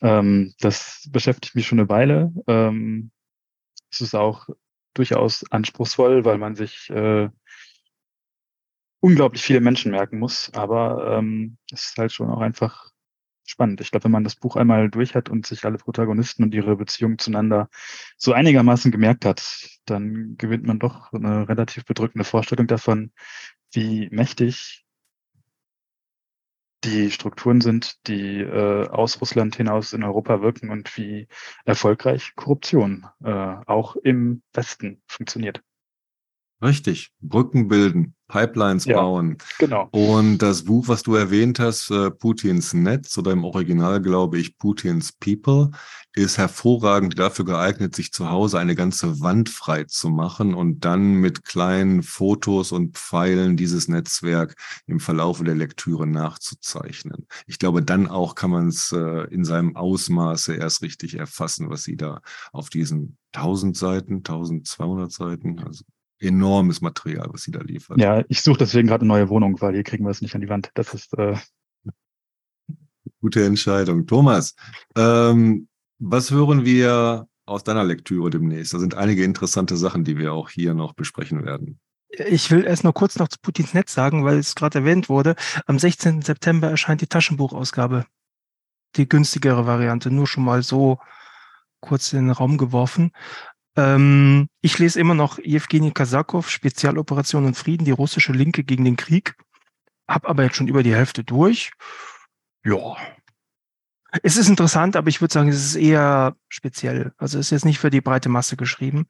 [0.00, 2.32] Ähm, das beschäftigt mich schon eine Weile.
[2.46, 3.10] Ähm,
[3.90, 4.48] es ist auch
[4.94, 7.28] durchaus anspruchsvoll, weil man sich äh,
[9.00, 10.50] unglaublich viele Menschen merken muss.
[10.54, 12.90] Aber ähm, es ist halt schon auch einfach
[13.50, 13.80] spannend.
[13.80, 16.76] Ich glaube, wenn man das Buch einmal durch hat und sich alle Protagonisten und ihre
[16.76, 17.68] Beziehungen zueinander
[18.16, 23.12] so einigermaßen gemerkt hat, dann gewinnt man doch eine relativ bedrückende Vorstellung davon,
[23.72, 24.86] wie mächtig
[26.84, 31.26] die Strukturen sind, die äh, aus Russland hinaus in Europa wirken und wie
[31.64, 35.62] erfolgreich Korruption äh, auch im Westen funktioniert.
[36.62, 39.36] Richtig, Brücken bilden, Pipelines ja, bauen.
[39.58, 39.88] Genau.
[39.92, 44.56] Und das Buch, was du erwähnt hast, äh, Putins Netz oder im Original glaube ich
[44.56, 45.70] Putins People,
[46.14, 51.16] ist hervorragend dafür geeignet, sich zu Hause eine ganze Wand frei zu machen und dann
[51.16, 54.54] mit kleinen Fotos und Pfeilen dieses Netzwerk
[54.86, 57.26] im Verlaufe der Lektüre nachzuzeichnen.
[57.46, 61.84] Ich glaube, dann auch kann man es äh, in seinem Ausmaße erst richtig erfassen, was
[61.84, 65.84] sie da auf diesen 1000 Seiten, 1200 Seiten, also
[66.18, 68.00] enormes Material, was sie da liefert.
[68.00, 70.40] Ja, ich suche deswegen gerade eine neue Wohnung, weil hier kriegen wir es nicht an
[70.40, 70.70] die Wand.
[70.74, 71.36] Das ist äh
[73.20, 74.06] gute Entscheidung.
[74.06, 74.54] Thomas,
[74.96, 78.74] ähm, was hören wir aus deiner Lektüre demnächst?
[78.74, 81.80] Da sind einige interessante Sachen, die wir auch hier noch besprechen werden.
[82.08, 85.34] Ich will erst noch kurz noch zu Putins Netz sagen, weil es gerade erwähnt wurde.
[85.66, 86.22] Am 16.
[86.22, 88.06] September erscheint die Taschenbuchausgabe.
[88.96, 90.98] Die günstigere Variante, nur schon mal so
[91.80, 93.12] kurz in den Raum geworfen.
[93.76, 98.96] Ähm, ich lese immer noch Evgeny Kasakov, Spezialoperation und Frieden, die russische Linke gegen den
[98.96, 99.34] Krieg.
[100.08, 101.72] habe aber jetzt schon über die Hälfte durch.
[102.64, 102.96] Ja.
[104.22, 107.12] Es ist interessant, aber ich würde sagen, es ist eher speziell.
[107.18, 109.06] Also es ist jetzt nicht für die breite Masse geschrieben.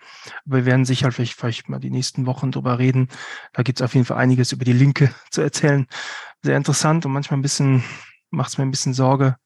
[0.46, 3.08] Aber wir werden sicher vielleicht, vielleicht mal die nächsten Wochen drüber reden.
[3.52, 5.86] Da gibt es auf jeden Fall einiges über die Linke zu erzählen.
[6.42, 7.84] Sehr interessant und manchmal ein bisschen,
[8.30, 9.36] macht es mir ein bisschen Sorge,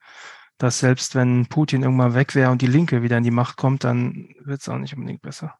[0.60, 3.82] dass selbst wenn Putin irgendwann weg wäre und die Linke wieder in die Macht kommt,
[3.82, 5.54] dann wird es auch nicht unbedingt besser.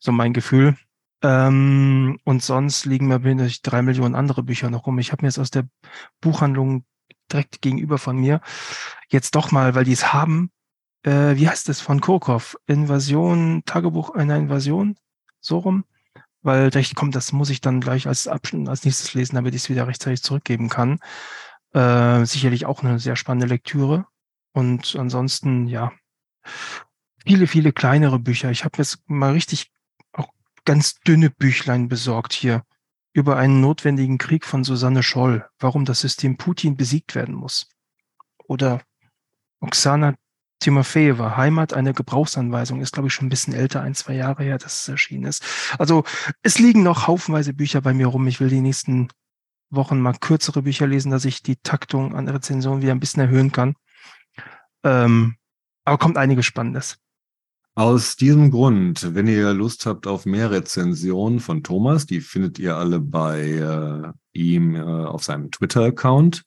[0.00, 0.76] So mein Gefühl.
[1.22, 4.98] Ähm, und sonst liegen mir natürlich drei Millionen andere Bücher noch rum.
[4.98, 5.68] Ich habe mir jetzt aus der
[6.20, 6.84] Buchhandlung
[7.32, 8.40] direkt gegenüber von mir
[9.08, 10.50] jetzt doch mal, weil die es haben,
[11.04, 12.56] äh, wie heißt es von Kurkov?
[12.66, 14.96] Invasion, Tagebuch einer Invasion,
[15.40, 15.84] so rum.
[16.42, 19.62] Weil recht kommt, das muss ich dann gleich als Abschnitt als nächstes lesen, damit ich
[19.62, 20.98] es wieder rechtzeitig zurückgeben kann.
[21.76, 24.06] Äh, sicherlich auch eine sehr spannende Lektüre.
[24.54, 25.92] Und ansonsten, ja,
[27.26, 28.50] viele, viele kleinere Bücher.
[28.50, 29.70] Ich habe jetzt mal richtig
[30.64, 32.62] ganz dünne Büchlein besorgt hier
[33.12, 37.68] über einen notwendigen Krieg von Susanne Scholl, warum das System Putin besiegt werden muss.
[38.46, 38.80] Oder
[39.60, 40.14] Oksana
[40.60, 44.56] Timofeeva, Heimat, eine Gebrauchsanweisung, ist, glaube ich, schon ein bisschen älter, ein, zwei Jahre her,
[44.56, 45.44] dass es erschienen ist.
[45.78, 46.04] Also
[46.42, 48.26] es liegen noch haufenweise Bücher bei mir rum.
[48.26, 49.08] Ich will die nächsten
[49.70, 53.52] Wochen mal kürzere Bücher lesen, dass ich die Taktung an Rezensionen wieder ein bisschen erhöhen
[53.52, 53.74] kann.
[54.84, 55.36] Ähm,
[55.84, 56.98] aber kommt einiges Spannendes.
[57.74, 62.76] Aus diesem Grund, wenn ihr Lust habt auf mehr Rezensionen von Thomas, die findet ihr
[62.76, 66.42] alle bei äh, ihm äh, auf seinem Twitter-Account.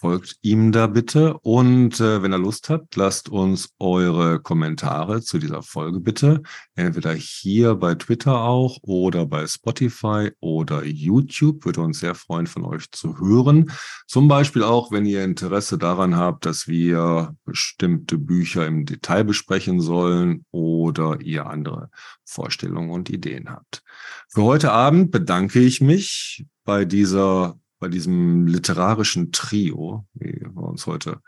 [0.00, 1.34] Folgt ihm da bitte.
[1.40, 6.40] Und äh, wenn ihr Lust habt, lasst uns eure Kommentare zu dieser Folge bitte.
[6.74, 11.66] Entweder hier bei Twitter auch oder bei Spotify oder YouTube.
[11.66, 13.72] Würde uns sehr freuen, von euch zu hören.
[14.06, 19.82] Zum Beispiel auch, wenn ihr Interesse daran habt, dass wir bestimmte Bücher im Detail besprechen
[19.82, 21.90] sollen oder ihr andere
[22.24, 23.82] Vorstellungen und Ideen habt.
[24.30, 30.86] Für heute Abend bedanke ich mich bei dieser bei diesem literarischen Trio, wie wir uns
[30.86, 31.20] heute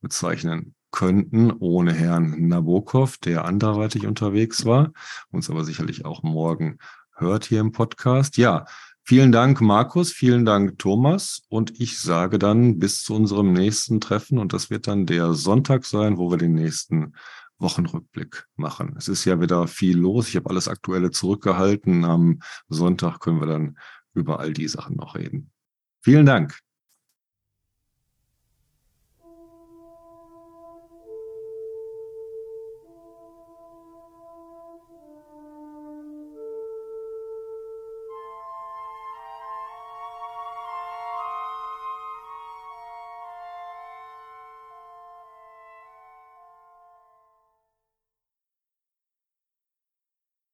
[0.00, 4.92] bezeichnen könnten, ohne Herrn Nabokov, der anderweitig unterwegs war,
[5.30, 6.78] uns aber sicherlich auch morgen
[7.16, 8.36] hört hier im Podcast.
[8.36, 8.66] Ja,
[9.02, 11.42] vielen Dank, Markus, vielen Dank, Thomas.
[11.48, 14.38] Und ich sage dann bis zu unserem nächsten Treffen.
[14.38, 17.14] Und das wird dann der Sonntag sein, wo wir den nächsten
[17.58, 18.94] Wochenrückblick machen.
[18.96, 20.28] Es ist ja wieder viel los.
[20.28, 22.04] Ich habe alles Aktuelle zurückgehalten.
[22.04, 23.78] Am Sonntag können wir dann
[24.14, 25.50] über all die Sachen noch reden.
[26.06, 26.56] Vielen Dank.